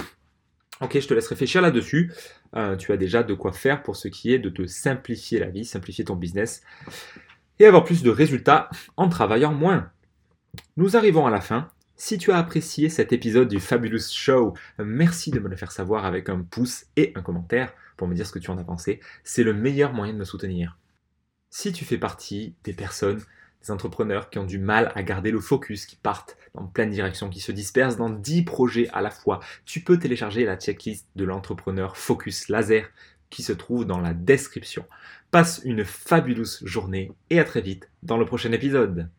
Ok, 0.81 1.00
je 1.00 1.07
te 1.07 1.13
laisse 1.13 1.27
réfléchir 1.27 1.62
là-dessus. 1.62 2.12
Euh, 2.55 2.77
tu 2.77 2.91
as 2.91 2.97
déjà 2.97 3.21
de 3.21 3.36
quoi 3.36 3.51
faire 3.51 3.83
pour 3.83 3.95
ce 3.95 4.07
qui 4.07 4.33
est 4.33 4.39
de 4.39 4.50
te 4.50 4.65
simplifier 4.65 5.38
la 5.39 5.50
vie, 5.50 5.65
simplifier 5.65 6.03
ton 6.03 6.15
business 6.15 6.63
et 7.59 7.65
avoir 7.65 7.83
plus 7.83 8.03
de 8.03 8.09
résultats 8.09 8.69
en 8.95 9.09
travaillant 9.09 9.53
moins. 9.53 9.91
Nous 10.75 10.95
arrivons 10.95 11.25
à 11.25 11.31
la 11.31 11.41
fin. 11.41 11.69
Si 11.95 12.17
tu 12.17 12.31
as 12.31 12.37
apprécié 12.37 12.89
cet 12.89 13.11
épisode 13.11 13.47
du 13.47 13.59
Fabulous 13.59 14.11
Show, 14.11 14.53
merci 14.77 15.31
de 15.31 15.39
me 15.39 15.49
le 15.49 15.55
faire 15.55 15.71
savoir 15.71 16.05
avec 16.05 16.29
un 16.29 16.41
pouce 16.41 16.85
et 16.95 17.11
un 17.15 17.21
commentaire 17.21 17.73
pour 17.97 18.07
me 18.07 18.13
dire 18.13 18.27
ce 18.27 18.31
que 18.31 18.39
tu 18.39 18.51
en 18.51 18.57
as 18.57 18.63
pensé. 18.63 18.99
C'est 19.23 19.43
le 19.43 19.53
meilleur 19.53 19.93
moyen 19.93 20.13
de 20.13 20.19
me 20.19 20.23
soutenir. 20.23 20.77
Si 21.49 21.71
tu 21.71 21.85
fais 21.85 21.97
partie 21.97 22.53
des 22.63 22.73
personnes, 22.73 23.21
des 23.63 23.71
entrepreneurs 23.71 24.29
qui 24.29 24.37
ont 24.37 24.45
du 24.45 24.59
mal 24.59 24.91
à 24.95 25.01
garder 25.01 25.31
le 25.31 25.39
focus, 25.39 25.87
qui 25.87 25.95
partent 25.95 26.37
dans 26.53 26.67
plein 26.67 26.85
de 26.85 26.91
directions, 26.91 27.29
qui 27.29 27.39
se 27.39 27.51
dispersent 27.51 27.97
dans 27.97 28.09
10 28.09 28.43
projets 28.43 28.89
à 28.89 29.01
la 29.01 29.09
fois, 29.09 29.39
tu 29.65 29.81
peux 29.81 29.97
télécharger 29.97 30.45
la 30.45 30.55
checklist 30.55 31.07
de 31.15 31.25
l'entrepreneur 31.25 31.97
Focus 31.97 32.49
Laser 32.49 32.89
qui 33.29 33.43
se 33.43 33.53
trouve 33.53 33.86
dans 33.86 34.00
la 34.00 34.13
description. 34.13 34.86
Passe 35.31 35.62
une 35.65 35.84
fabuleuse 35.84 36.62
journée 36.63 37.12
et 37.29 37.39
à 37.39 37.43
très 37.43 37.62
vite 37.62 37.89
dans 38.03 38.17
le 38.17 38.25
prochain 38.25 38.51
épisode. 38.51 39.10